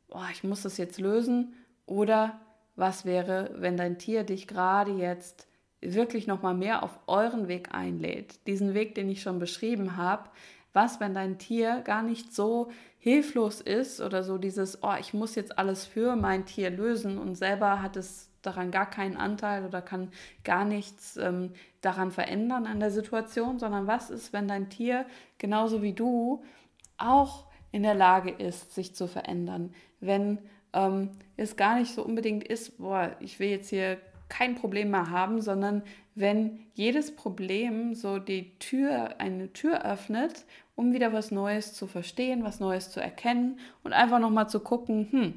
Boah, 0.07 0.27
ich 0.31 0.43
muss 0.43 0.63
das 0.63 0.77
jetzt 0.77 0.99
lösen. 0.99 1.53
Oder 1.85 2.39
was 2.75 3.05
wäre, 3.05 3.51
wenn 3.57 3.77
dein 3.77 3.99
Tier 3.99 4.23
dich 4.23 4.47
gerade 4.47 4.91
jetzt 4.91 5.47
wirklich 5.81 6.25
nochmal 6.25 6.55
mehr 6.55 6.81
auf 6.81 6.97
euren 7.05 7.47
Weg 7.47 7.73
einlädt? 7.73 8.39
Diesen 8.47 8.73
Weg, 8.73 8.95
den 8.95 9.09
ich 9.09 9.21
schon 9.21 9.37
beschrieben 9.37 9.97
habe. 9.97 10.29
Was, 10.73 10.99
wenn 10.99 11.13
dein 11.13 11.37
Tier 11.37 11.81
gar 11.81 12.01
nicht 12.01 12.33
so 12.33 12.71
hilflos 12.97 13.61
ist 13.61 14.01
oder 14.01 14.23
so 14.23 14.39
dieses, 14.39 14.81
oh, 14.81 14.95
ich 14.99 15.13
muss 15.13 15.35
jetzt 15.35 15.59
alles 15.59 15.85
für 15.85 16.15
mein 16.15 16.45
Tier 16.45 16.71
lösen 16.71 17.19
und 17.19 17.35
selber 17.35 17.81
hat 17.83 17.95
es 17.97 18.31
daran 18.47 18.71
gar 18.71 18.89
keinen 18.89 19.17
Anteil 19.17 19.65
oder 19.65 19.81
kann 19.81 20.09
gar 20.43 20.65
nichts 20.65 21.17
ähm, 21.17 21.51
daran 21.81 22.11
verändern 22.11 22.65
an 22.65 22.79
der 22.79 22.91
Situation, 22.91 23.59
sondern 23.59 23.85
was 23.87 24.09
ist, 24.09 24.33
wenn 24.33 24.47
dein 24.47 24.69
Tier 24.69 25.05
genauso 25.37 25.81
wie 25.81 25.93
du 25.93 26.43
auch 26.97 27.45
in 27.71 27.83
der 27.83 27.95
Lage 27.95 28.31
ist, 28.31 28.73
sich 28.73 28.95
zu 28.95 29.07
verändern, 29.07 29.73
wenn 29.99 30.39
ähm, 30.73 31.11
es 31.35 31.55
gar 31.55 31.77
nicht 31.77 31.93
so 31.93 32.03
unbedingt 32.03 32.43
ist, 32.43 32.77
boah, 32.77 33.15
ich 33.19 33.39
will 33.39 33.49
jetzt 33.49 33.69
hier 33.69 33.97
kein 34.29 34.55
Problem 34.55 34.91
mehr 34.91 35.09
haben, 35.09 35.41
sondern 35.41 35.83
wenn 36.15 36.59
jedes 36.73 37.15
Problem 37.15 37.93
so 37.93 38.19
die 38.19 38.57
Tür, 38.59 39.19
eine 39.19 39.53
Tür 39.53 39.85
öffnet, 39.85 40.45
um 40.75 40.93
wieder 40.93 41.13
was 41.13 41.31
Neues 41.31 41.73
zu 41.73 41.87
verstehen, 41.87 42.43
was 42.43 42.59
Neues 42.59 42.91
zu 42.91 42.99
erkennen 42.99 43.59
und 43.83 43.93
einfach 43.93 44.19
nochmal 44.19 44.49
zu 44.49 44.59
gucken, 44.59 45.07
hm, 45.11 45.33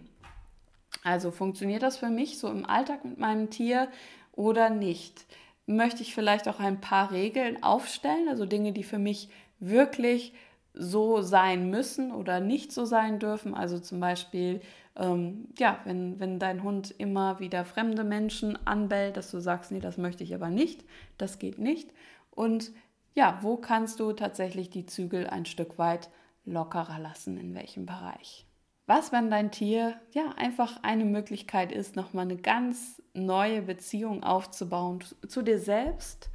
also 1.04 1.30
funktioniert 1.30 1.82
das 1.82 1.96
für 1.96 2.10
mich 2.10 2.38
so 2.38 2.48
im 2.48 2.66
Alltag 2.66 3.04
mit 3.04 3.18
meinem 3.18 3.50
Tier 3.50 3.88
oder 4.32 4.70
nicht? 4.70 5.26
Möchte 5.66 6.02
ich 6.02 6.14
vielleicht 6.14 6.48
auch 6.48 6.60
ein 6.60 6.80
paar 6.80 7.12
Regeln 7.12 7.62
aufstellen, 7.62 8.28
also 8.28 8.44
Dinge, 8.44 8.72
die 8.72 8.82
für 8.82 8.98
mich 8.98 9.28
wirklich 9.60 10.32
so 10.74 11.20
sein 11.20 11.70
müssen 11.70 12.12
oder 12.12 12.40
nicht 12.40 12.72
so 12.72 12.84
sein 12.84 13.18
dürfen. 13.18 13.54
Also 13.54 13.78
zum 13.78 14.00
Beispiel, 14.00 14.60
ähm, 14.96 15.48
ja, 15.58 15.80
wenn, 15.84 16.20
wenn 16.20 16.38
dein 16.38 16.62
Hund 16.62 16.94
immer 16.98 17.40
wieder 17.40 17.64
fremde 17.64 18.04
Menschen 18.04 18.58
anbellt, 18.66 19.16
dass 19.16 19.30
du 19.30 19.40
sagst, 19.40 19.72
nee, 19.72 19.80
das 19.80 19.98
möchte 19.98 20.24
ich 20.24 20.34
aber 20.34 20.48
nicht, 20.48 20.84
das 21.18 21.38
geht 21.38 21.58
nicht. 21.58 21.92
Und 22.30 22.72
ja, 23.14 23.38
wo 23.42 23.56
kannst 23.56 24.00
du 24.00 24.12
tatsächlich 24.12 24.70
die 24.70 24.86
Zügel 24.86 25.26
ein 25.26 25.44
Stück 25.44 25.78
weit 25.78 26.10
lockerer 26.44 26.98
lassen, 26.98 27.36
in 27.36 27.54
welchem 27.54 27.86
Bereich? 27.86 28.46
Was, 28.90 29.12
wenn 29.12 29.30
dein 29.30 29.52
Tier 29.52 29.94
ja 30.10 30.34
einfach 30.36 30.82
eine 30.82 31.04
Möglichkeit 31.04 31.70
ist, 31.70 31.94
nochmal 31.94 32.24
eine 32.24 32.36
ganz 32.36 33.00
neue 33.14 33.62
Beziehung 33.62 34.24
aufzubauen 34.24 34.98
zu 35.28 35.42
dir 35.42 35.60
selbst 35.60 36.28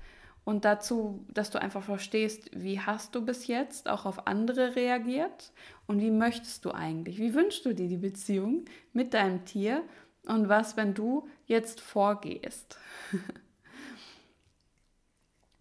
und 0.46 0.64
dazu, 0.64 1.26
dass 1.28 1.50
du 1.50 1.62
einfach 1.62 1.84
verstehst, 1.84 2.50
wie 2.54 2.80
hast 2.80 3.14
du 3.14 3.26
bis 3.26 3.48
jetzt 3.48 3.90
auch 3.90 4.06
auf 4.06 4.26
andere 4.26 4.78
reagiert 4.78 5.52
und 5.86 6.00
wie 6.00 6.12
möchtest 6.12 6.64
du 6.64 6.72
eigentlich, 6.72 7.20
wie 7.20 7.34
wünschst 7.34 7.66
du 7.66 7.74
dir 7.74 7.90
die 7.90 7.98
Beziehung 7.98 8.64
mit 8.94 9.14
deinem 9.14 9.44
Tier 9.44 9.84
und 10.26 10.48
was, 10.48 10.78
wenn 10.78 10.94
du 10.94 11.28
jetzt 11.48 11.82
vorgehst. 11.82 12.78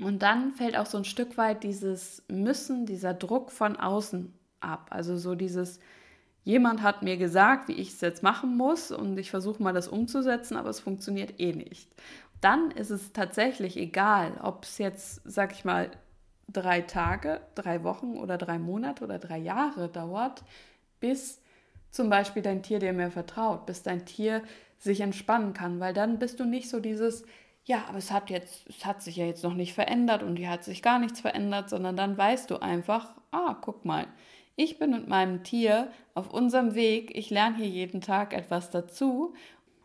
und 0.00 0.22
dann 0.22 0.52
fällt 0.52 0.76
auch 0.76 0.86
so 0.86 0.98
ein 0.98 1.04
Stück 1.04 1.36
weit 1.38 1.64
dieses 1.64 2.22
Müssen, 2.28 2.86
dieser 2.86 3.14
Druck 3.14 3.50
von 3.50 3.74
außen 3.74 4.32
ab. 4.60 4.86
Also 4.90 5.16
so 5.16 5.34
dieses, 5.34 5.80
jemand 6.44 6.82
hat 6.82 7.02
mir 7.02 7.16
gesagt, 7.16 7.68
wie 7.68 7.72
ich 7.72 7.88
es 7.88 8.00
jetzt 8.00 8.22
machen 8.22 8.56
muss 8.56 8.90
und 8.90 9.18
ich 9.18 9.30
versuche 9.30 9.62
mal 9.62 9.72
das 9.72 9.88
umzusetzen, 9.88 10.56
aber 10.56 10.70
es 10.70 10.80
funktioniert 10.80 11.40
eh 11.40 11.52
nicht. 11.52 11.90
Dann 12.40 12.70
ist 12.70 12.90
es 12.90 13.12
tatsächlich 13.12 13.76
egal, 13.76 14.38
ob 14.42 14.64
es 14.64 14.78
jetzt, 14.78 15.22
sag 15.24 15.52
ich 15.52 15.64
mal, 15.64 15.90
drei 16.46 16.82
Tage, 16.82 17.40
drei 17.54 17.82
Wochen 17.82 18.18
oder 18.18 18.36
drei 18.36 18.58
Monate 18.58 19.04
oder 19.04 19.18
drei 19.18 19.38
Jahre 19.38 19.88
dauert, 19.88 20.44
bis 21.00 21.40
zum 21.90 22.10
Beispiel 22.10 22.42
dein 22.42 22.62
Tier 22.62 22.78
dir 22.78 22.92
mehr 22.92 23.10
vertraut, 23.10 23.66
bis 23.66 23.82
dein 23.82 24.04
Tier 24.04 24.42
sich 24.78 25.00
entspannen 25.00 25.54
kann, 25.54 25.80
weil 25.80 25.94
dann 25.94 26.18
bist 26.18 26.38
du 26.40 26.44
nicht 26.44 26.68
so 26.68 26.80
dieses, 26.80 27.24
ja, 27.64 27.84
aber 27.88 27.98
es 27.98 28.10
hat 28.10 28.28
jetzt, 28.28 28.68
es 28.68 28.84
hat 28.84 29.02
sich 29.02 29.16
ja 29.16 29.24
jetzt 29.24 29.42
noch 29.42 29.54
nicht 29.54 29.72
verändert 29.72 30.22
und 30.22 30.36
hier 30.36 30.50
hat 30.50 30.64
sich 30.64 30.82
gar 30.82 30.98
nichts 30.98 31.20
verändert, 31.20 31.70
sondern 31.70 31.96
dann 31.96 32.18
weißt 32.18 32.50
du 32.50 32.58
einfach, 32.58 33.14
ah, 33.30 33.56
guck 33.60 33.86
mal, 33.86 34.06
ich 34.56 34.78
bin 34.78 34.90
mit 34.90 35.08
meinem 35.08 35.42
Tier 35.42 35.90
auf 36.14 36.32
unserem 36.32 36.74
Weg, 36.74 37.16
ich 37.16 37.30
lerne 37.30 37.56
hier 37.56 37.68
jeden 37.68 38.00
Tag 38.00 38.34
etwas 38.34 38.70
dazu 38.70 39.34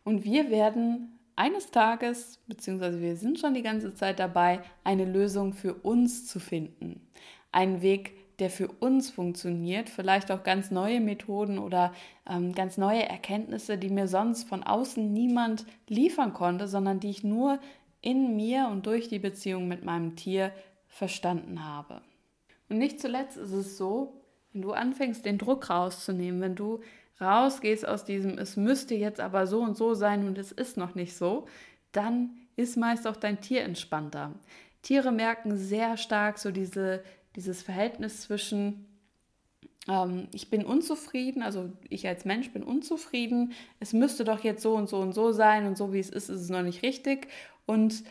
und 0.03 0.23
wir 0.23 0.49
werden 0.49 1.19
eines 1.35 1.71
Tages, 1.71 2.39
beziehungsweise 2.47 2.99
wir 3.01 3.15
sind 3.15 3.39
schon 3.39 3.53
die 3.53 3.63
ganze 3.63 3.93
Zeit 3.93 4.19
dabei, 4.19 4.61
eine 4.83 5.05
Lösung 5.05 5.53
für 5.53 5.73
uns 5.73 6.27
zu 6.27 6.39
finden. 6.39 7.07
Einen 7.51 7.81
Weg, 7.81 8.37
der 8.39 8.49
für 8.49 8.67
uns 8.67 9.09
funktioniert, 9.09 9.89
vielleicht 9.89 10.31
auch 10.31 10.43
ganz 10.43 10.69
neue 10.69 10.99
Methoden 10.99 11.57
oder 11.57 11.93
ähm, 12.29 12.53
ganz 12.53 12.77
neue 12.77 13.07
Erkenntnisse, 13.07 13.77
die 13.77 13.89
mir 13.89 14.07
sonst 14.07 14.47
von 14.47 14.63
außen 14.63 15.11
niemand 15.11 15.65
liefern 15.87 16.33
konnte, 16.33 16.67
sondern 16.67 16.99
die 16.99 17.09
ich 17.09 17.23
nur 17.23 17.59
in 18.01 18.35
mir 18.35 18.69
und 18.71 18.85
durch 18.85 19.07
die 19.07 19.19
Beziehung 19.19 19.67
mit 19.67 19.83
meinem 19.83 20.15
Tier 20.15 20.51
verstanden 20.87 21.65
habe. 21.65 22.01
Und 22.69 22.77
nicht 22.77 22.99
zuletzt 22.99 23.37
ist 23.37 23.51
es 23.51 23.77
so, 23.77 24.18
wenn 24.53 24.61
du 24.61 24.71
anfängst, 24.71 25.25
den 25.25 25.37
Druck 25.37 25.69
rauszunehmen, 25.69 26.41
wenn 26.41 26.55
du 26.55 26.81
rausgehst 27.21 27.87
aus 27.87 28.05
diesem, 28.05 28.37
es 28.37 28.55
müsste 28.55 28.95
jetzt 28.95 29.19
aber 29.19 29.45
so 29.47 29.61
und 29.61 29.75
so 29.75 29.93
sein 29.93 30.25
und 30.27 30.37
es 30.37 30.51
ist 30.51 30.77
noch 30.77 30.95
nicht 30.95 31.15
so, 31.15 31.47
dann 31.91 32.31
ist 32.55 32.77
meist 32.77 33.07
auch 33.07 33.15
dein 33.15 33.41
Tier 33.41 33.63
entspannter. 33.63 34.33
Tiere 34.81 35.11
merken 35.11 35.57
sehr 35.57 35.97
stark 35.97 36.39
so 36.39 36.51
diese, 36.51 37.03
dieses 37.35 37.61
Verhältnis 37.61 38.21
zwischen, 38.21 38.85
ähm, 39.87 40.27
ich 40.33 40.49
bin 40.49 40.65
unzufrieden, 40.65 41.43
also 41.43 41.71
ich 41.89 42.07
als 42.07 42.25
Mensch 42.25 42.51
bin 42.51 42.63
unzufrieden, 42.63 43.53
es 43.79 43.93
müsste 43.93 44.23
doch 44.23 44.43
jetzt 44.43 44.61
so 44.61 44.75
und 44.75 44.87
so 44.87 44.97
und 44.97 45.13
so 45.13 45.31
sein 45.31 45.67
und 45.67 45.77
so 45.77 45.93
wie 45.93 45.99
es 45.99 46.09
ist, 46.09 46.29
ist 46.29 46.41
es 46.41 46.49
noch 46.49 46.63
nicht 46.63 46.83
richtig. 46.83 47.27
Und 47.65 48.03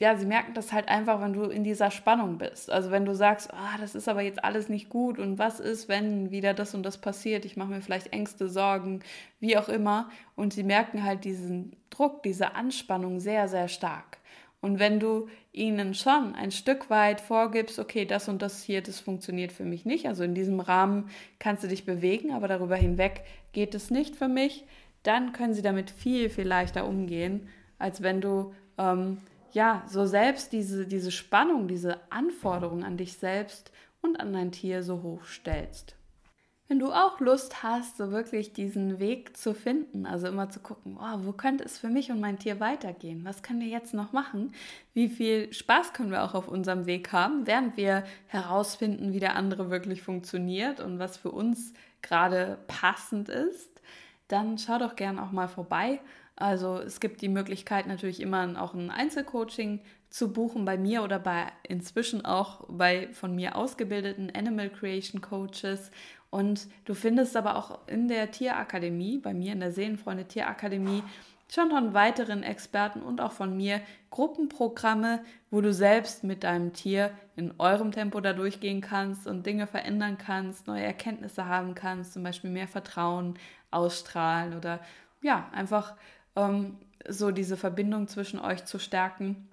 ja, 0.00 0.16
sie 0.16 0.26
merken 0.26 0.54
das 0.54 0.72
halt 0.72 0.88
einfach, 0.88 1.20
wenn 1.20 1.32
du 1.32 1.44
in 1.44 1.64
dieser 1.64 1.90
Spannung 1.90 2.38
bist. 2.38 2.70
Also 2.70 2.90
wenn 2.92 3.04
du 3.04 3.14
sagst, 3.14 3.52
ah, 3.52 3.76
das 3.80 3.96
ist 3.96 4.08
aber 4.08 4.22
jetzt 4.22 4.44
alles 4.44 4.68
nicht 4.68 4.88
gut 4.88 5.18
und 5.18 5.38
was 5.38 5.58
ist, 5.58 5.88
wenn 5.88 6.30
wieder 6.30 6.54
das 6.54 6.74
und 6.74 6.84
das 6.84 6.98
passiert, 6.98 7.44
ich 7.44 7.56
mache 7.56 7.70
mir 7.70 7.80
vielleicht 7.80 8.12
Ängste, 8.12 8.48
Sorgen, 8.48 9.00
wie 9.40 9.56
auch 9.56 9.68
immer. 9.68 10.08
Und 10.36 10.52
sie 10.52 10.62
merken 10.62 11.02
halt 11.02 11.24
diesen 11.24 11.74
Druck, 11.90 12.22
diese 12.22 12.54
Anspannung 12.54 13.18
sehr, 13.18 13.48
sehr 13.48 13.66
stark. 13.66 14.18
Und 14.60 14.78
wenn 14.78 15.00
du 15.00 15.28
ihnen 15.52 15.94
schon 15.94 16.34
ein 16.34 16.50
Stück 16.50 16.90
weit 16.90 17.20
vorgibst, 17.20 17.78
okay, 17.78 18.04
das 18.04 18.28
und 18.28 18.42
das 18.42 18.62
hier, 18.62 18.82
das 18.82 19.00
funktioniert 19.00 19.52
für 19.52 19.64
mich 19.64 19.84
nicht, 19.84 20.06
also 20.06 20.24
in 20.24 20.34
diesem 20.34 20.60
Rahmen 20.60 21.10
kannst 21.38 21.62
du 21.64 21.68
dich 21.68 21.84
bewegen, 21.84 22.32
aber 22.32 22.48
darüber 22.48 22.76
hinweg 22.76 23.22
geht 23.52 23.74
es 23.74 23.90
nicht 23.90 24.16
für 24.16 24.28
mich, 24.28 24.64
dann 25.02 25.32
können 25.32 25.54
sie 25.54 25.62
damit 25.62 25.90
viel, 25.90 26.28
viel 26.28 26.46
leichter 26.46 26.86
umgehen, 26.86 27.48
als 27.78 28.02
wenn 28.02 28.20
du 28.20 28.52
ähm, 28.78 29.18
ja, 29.52 29.82
so 29.86 30.06
selbst 30.06 30.52
diese, 30.52 30.86
diese 30.86 31.10
Spannung, 31.10 31.68
diese 31.68 31.98
Anforderung 32.10 32.84
an 32.84 32.96
dich 32.96 33.14
selbst 33.14 33.72
und 34.02 34.20
an 34.20 34.32
dein 34.32 34.52
Tier 34.52 34.82
so 34.82 35.02
hoch 35.02 35.24
stellst. 35.24 35.98
Wenn 36.68 36.80
du 36.80 36.92
auch 36.92 37.18
Lust 37.18 37.62
hast, 37.62 37.96
so 37.96 38.10
wirklich 38.10 38.52
diesen 38.52 38.98
Weg 38.98 39.38
zu 39.38 39.54
finden, 39.54 40.04
also 40.04 40.26
immer 40.26 40.50
zu 40.50 40.60
gucken, 40.60 40.98
oh, 41.00 41.18
wo 41.24 41.32
könnte 41.32 41.64
es 41.64 41.78
für 41.78 41.88
mich 41.88 42.10
und 42.10 42.20
mein 42.20 42.38
Tier 42.38 42.60
weitergehen? 42.60 43.24
Was 43.24 43.42
können 43.42 43.60
wir 43.60 43.68
jetzt 43.68 43.94
noch 43.94 44.12
machen? 44.12 44.52
Wie 44.92 45.08
viel 45.08 45.50
Spaß 45.50 45.94
können 45.94 46.10
wir 46.10 46.22
auch 46.22 46.34
auf 46.34 46.46
unserem 46.46 46.84
Weg 46.84 47.10
haben, 47.10 47.46
während 47.46 47.78
wir 47.78 48.04
herausfinden, 48.26 49.14
wie 49.14 49.20
der 49.20 49.34
andere 49.34 49.70
wirklich 49.70 50.02
funktioniert 50.02 50.80
und 50.80 50.98
was 50.98 51.16
für 51.16 51.30
uns 51.30 51.72
gerade 52.02 52.58
passend 52.66 53.30
ist? 53.30 53.80
Dann 54.28 54.58
schau 54.58 54.78
doch 54.78 54.94
gern 54.94 55.18
auch 55.18 55.32
mal 55.32 55.48
vorbei 55.48 56.00
also 56.40 56.78
es 56.78 57.00
gibt 57.00 57.20
die 57.20 57.28
Möglichkeit 57.28 57.86
natürlich 57.88 58.20
immer 58.20 58.62
auch 58.62 58.72
ein 58.72 58.90
Einzelcoaching 58.90 59.80
zu 60.08 60.32
buchen 60.32 60.64
bei 60.64 60.78
mir 60.78 61.02
oder 61.02 61.18
bei 61.18 61.46
inzwischen 61.64 62.24
auch 62.24 62.64
bei 62.68 63.08
von 63.12 63.34
mir 63.34 63.56
ausgebildeten 63.56 64.32
Animal 64.34 64.70
Creation 64.70 65.20
Coaches. 65.20 65.90
Und 66.30 66.68
du 66.84 66.94
findest 66.94 67.36
aber 67.36 67.56
auch 67.56 67.88
in 67.88 68.06
der 68.06 68.30
Tierakademie, 68.30 69.18
bei 69.18 69.34
mir 69.34 69.52
in 69.52 69.60
der 69.60 69.72
Seelenfreunde 69.72 70.26
Tierakademie, 70.26 71.02
schon 71.50 71.70
von 71.70 71.94
weiteren 71.94 72.42
Experten 72.42 73.02
und 73.02 73.20
auch 73.20 73.32
von 73.32 73.56
mir 73.56 73.80
Gruppenprogramme, 74.10 75.20
wo 75.50 75.60
du 75.60 75.72
selbst 75.72 76.22
mit 76.22 76.44
deinem 76.44 76.72
Tier 76.72 77.10
in 77.36 77.54
eurem 77.58 77.90
Tempo 77.90 78.20
da 78.20 78.32
durchgehen 78.32 78.80
kannst 78.80 79.26
und 79.26 79.46
Dinge 79.46 79.66
verändern 79.66 80.18
kannst, 80.18 80.66
neue 80.66 80.84
Erkenntnisse 80.84 81.46
haben 81.46 81.74
kannst, 81.74 82.12
zum 82.12 82.22
Beispiel 82.22 82.50
mehr 82.50 82.68
Vertrauen 82.68 83.38
ausstrahlen 83.70 84.56
oder 84.56 84.80
ja, 85.22 85.48
einfach 85.52 85.94
ähm, 86.38 86.76
so 87.08 87.30
diese 87.30 87.56
Verbindung 87.56 88.08
zwischen 88.08 88.38
euch 88.38 88.64
zu 88.64 88.78
stärken. 88.78 89.48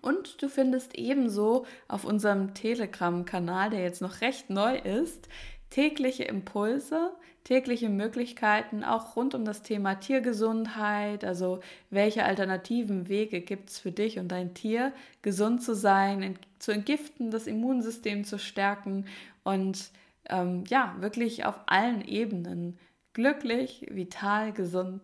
Und 0.00 0.42
du 0.42 0.48
findest 0.48 0.96
ebenso 0.96 1.66
auf 1.88 2.04
unserem 2.04 2.54
Telegram-Kanal, 2.54 3.70
der 3.70 3.82
jetzt 3.82 4.02
noch 4.02 4.20
recht 4.20 4.50
neu 4.50 4.76
ist, 4.76 5.28
tägliche 5.70 6.24
Impulse, 6.24 7.12
tägliche 7.44 7.88
Möglichkeiten 7.88 8.84
auch 8.84 9.16
rund 9.16 9.34
um 9.34 9.44
das 9.44 9.62
Thema 9.62 9.96
Tiergesundheit, 9.96 11.24
also 11.24 11.60
welche 11.90 12.24
alternativen 12.24 13.08
Wege 13.08 13.40
gibt 13.40 13.70
es 13.70 13.78
für 13.78 13.92
dich 13.92 14.18
und 14.18 14.28
dein 14.28 14.54
Tier, 14.54 14.92
gesund 15.22 15.62
zu 15.62 15.74
sein, 15.74 16.38
zu 16.58 16.72
entgiften, 16.72 17.30
das 17.30 17.46
Immunsystem 17.46 18.24
zu 18.24 18.38
stärken 18.38 19.06
und 19.42 19.90
ähm, 20.28 20.64
ja, 20.68 20.96
wirklich 21.00 21.44
auf 21.44 21.60
allen 21.66 22.02
Ebenen 22.02 22.78
glücklich, 23.12 23.86
vital, 23.90 24.52
gesund 24.52 25.02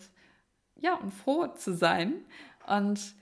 ja, 0.81 0.95
und 0.95 1.13
froh 1.13 1.47
zu 1.49 1.75
sein. 1.75 2.25
Und 2.67 3.15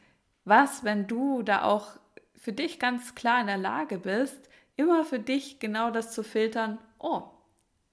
was, 0.44 0.84
wenn 0.84 1.06
du 1.06 1.42
da 1.42 1.62
auch 1.62 1.98
für 2.36 2.52
dich 2.52 2.78
ganz 2.78 3.14
klar 3.14 3.40
in 3.40 3.46
der 3.46 3.58
Lage 3.58 3.98
bist, 3.98 4.48
immer 4.76 5.04
für 5.04 5.18
dich 5.18 5.58
genau 5.58 5.90
das 5.90 6.12
zu 6.12 6.22
filtern, 6.22 6.78
oh, 6.98 7.22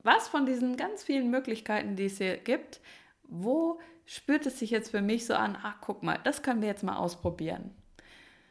was 0.03 0.27
von 0.27 0.45
diesen 0.45 0.77
ganz 0.77 1.03
vielen 1.03 1.31
Möglichkeiten, 1.31 1.95
die 1.95 2.05
es 2.05 2.19
hier 2.19 2.37
gibt, 2.37 2.79
wo 3.23 3.79
spürt 4.05 4.45
es 4.45 4.59
sich 4.59 4.69
jetzt 4.69 4.91
für 4.91 5.01
mich 5.01 5.25
so 5.25 5.33
an, 5.33 5.57
ach 5.61 5.77
guck 5.81 6.03
mal, 6.03 6.19
das 6.23 6.43
können 6.43 6.61
wir 6.61 6.69
jetzt 6.69 6.83
mal 6.83 6.97
ausprobieren. 6.97 7.71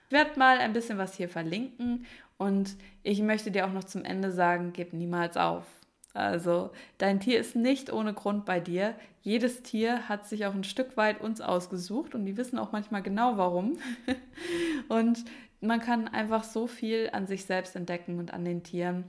Ich 0.08 0.12
werde 0.12 0.38
mal 0.38 0.58
ein 0.58 0.72
bisschen 0.72 0.98
was 0.98 1.14
hier 1.14 1.28
verlinken 1.28 2.06
und 2.36 2.76
ich 3.04 3.22
möchte 3.22 3.50
dir 3.50 3.66
auch 3.66 3.72
noch 3.72 3.84
zum 3.84 4.04
Ende 4.04 4.32
sagen, 4.32 4.72
gib 4.72 4.92
niemals 4.92 5.36
auf. 5.36 5.64
Also 6.14 6.70
dein 6.96 7.18
Tier 7.18 7.40
ist 7.40 7.56
nicht 7.56 7.92
ohne 7.92 8.14
Grund 8.14 8.44
bei 8.44 8.60
dir. 8.60 8.94
Jedes 9.20 9.62
Tier 9.62 10.08
hat 10.08 10.26
sich 10.28 10.46
auch 10.46 10.54
ein 10.54 10.64
Stück 10.64 10.96
weit 10.96 11.20
uns 11.20 11.40
ausgesucht 11.40 12.14
und 12.14 12.24
die 12.24 12.36
wissen 12.36 12.58
auch 12.58 12.72
manchmal 12.72 13.02
genau 13.02 13.36
warum. 13.36 13.78
und 14.88 15.24
man 15.60 15.80
kann 15.80 16.08
einfach 16.08 16.44
so 16.44 16.66
viel 16.68 17.10
an 17.12 17.26
sich 17.26 17.44
selbst 17.44 17.74
entdecken 17.74 18.18
und 18.18 18.32
an 18.32 18.44
den 18.44 18.62
Tieren. 18.62 19.04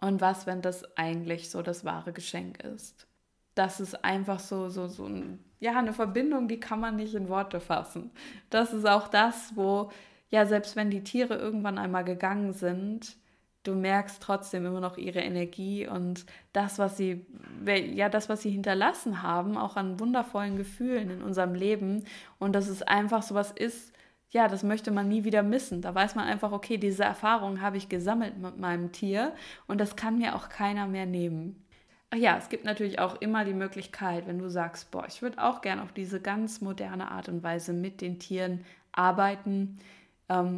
Und 0.00 0.20
was, 0.20 0.46
wenn 0.46 0.60
das 0.60 0.96
eigentlich 0.96 1.50
so 1.50 1.62
das 1.62 1.84
wahre 1.84 2.12
Geschenk 2.12 2.62
ist? 2.62 3.06
Das 3.54 3.80
ist 3.80 4.04
einfach 4.04 4.38
so, 4.38 4.68
so, 4.68 4.86
so 4.86 5.06
ein, 5.06 5.42
ja, 5.60 5.78
eine 5.78 5.92
Verbindung, 5.92 6.46
die 6.46 6.60
kann 6.60 6.80
man 6.80 6.96
nicht 6.96 7.14
in 7.14 7.28
Worte 7.28 7.60
fassen. 7.60 8.10
Das 8.50 8.72
ist 8.72 8.86
auch 8.86 9.08
das, 9.08 9.52
wo, 9.56 9.90
ja, 10.30 10.46
selbst 10.46 10.76
wenn 10.76 10.90
die 10.90 11.04
Tiere 11.04 11.36
irgendwann 11.36 11.78
einmal 11.78 12.04
gegangen 12.04 12.52
sind, 12.52 13.16
du 13.62 13.74
merkst 13.74 14.22
trotzdem 14.22 14.66
immer 14.66 14.80
noch 14.80 14.96
ihre 14.96 15.20
Energie 15.20 15.86
und 15.86 16.24
das, 16.52 16.78
was 16.78 16.96
sie, 16.96 17.26
ja, 17.64 18.08
das, 18.08 18.28
was 18.28 18.42
sie 18.42 18.50
hinterlassen 18.50 19.22
haben, 19.22 19.56
auch 19.56 19.76
an 19.76 20.00
wundervollen 20.00 20.56
Gefühlen 20.56 21.10
in 21.10 21.22
unserem 21.22 21.54
Leben. 21.54 22.04
Und 22.38 22.54
dass 22.54 22.68
es 22.68 22.82
einfach 22.82 23.22
so 23.22 23.34
was 23.34 23.50
ist, 23.50 23.92
ja, 24.30 24.48
das 24.48 24.62
möchte 24.62 24.92
man 24.92 25.08
nie 25.08 25.24
wieder 25.24 25.42
missen. 25.42 25.82
Da 25.82 25.94
weiß 25.94 26.14
man 26.14 26.26
einfach, 26.26 26.52
okay, 26.52 26.78
diese 26.78 27.04
Erfahrung 27.04 27.60
habe 27.60 27.76
ich 27.76 27.88
gesammelt 27.88 28.38
mit 28.38 28.58
meinem 28.58 28.92
Tier 28.92 29.34
und 29.66 29.80
das 29.80 29.96
kann 29.96 30.18
mir 30.18 30.36
auch 30.36 30.48
keiner 30.48 30.86
mehr 30.86 31.06
nehmen. 31.06 31.66
Ach 32.10 32.16
ja, 32.18 32.36
es 32.36 32.48
gibt 32.48 32.64
natürlich 32.64 32.98
auch 32.98 33.20
immer 33.20 33.44
die 33.44 33.54
Möglichkeit, 33.54 34.26
wenn 34.26 34.38
du 34.38 34.48
sagst, 34.48 34.90
boah, 34.90 35.04
ich 35.06 35.22
würde 35.22 35.42
auch 35.42 35.60
gern 35.60 35.80
auf 35.80 35.92
diese 35.92 36.20
ganz 36.20 36.60
moderne 36.60 37.10
Art 37.10 37.28
und 37.28 37.42
Weise 37.42 37.72
mit 37.72 38.00
den 38.00 38.18
Tieren 38.18 38.64
arbeiten 38.92 39.78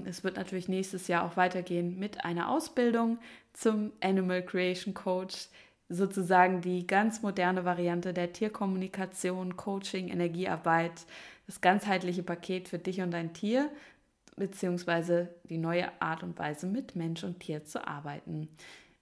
es 0.05 0.23
wird 0.23 0.37
natürlich 0.37 0.69
nächstes 0.69 1.09
Jahr 1.09 1.25
auch 1.25 1.37
weitergehen 1.39 1.99
mit 1.99 2.25
einer 2.25 2.51
Ausbildung 2.51 3.19
zum 3.55 3.93
Animal 4.01 4.45
Creation 4.45 4.93
Coach, 4.93 5.49
sozusagen 5.89 6.61
die 6.61 6.87
ganz 6.87 7.23
moderne 7.23 7.65
Variante 7.65 8.13
der 8.13 8.33
Tierkommunikation, 8.33 9.57
Coaching, 9.57 10.09
Energiearbeit, 10.09 11.07
das 11.47 11.61
ganzheitliche 11.61 12.23
Paket 12.23 12.69
für 12.69 12.79
dich 12.79 13.01
und 13.01 13.13
dein 13.13 13.33
Tier, 13.33 13.71
beziehungsweise 14.37 15.35
die 15.45 15.59
neue 15.59 15.91
Art 16.03 16.23
und 16.23 16.39
Weise 16.39 16.67
mit 16.67 16.95
Mensch 16.95 17.25
und 17.25 17.41
Tier 17.41 17.65
zu 17.65 17.87
arbeiten. 17.87 18.49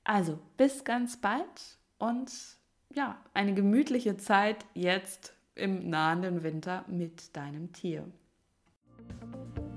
Also 0.04 0.38
bis 0.56 0.84
ganz 0.84 1.16
bald 1.16 1.78
und 1.98 2.30
ja, 2.94 3.20
eine 3.34 3.54
gemütliche 3.54 4.16
Zeit 4.16 4.64
jetzt 4.74 5.34
im 5.54 5.90
nahenden 5.90 6.42
Winter 6.44 6.84
mit 6.88 7.36
deinem 7.36 7.72
Tier. 7.72 8.06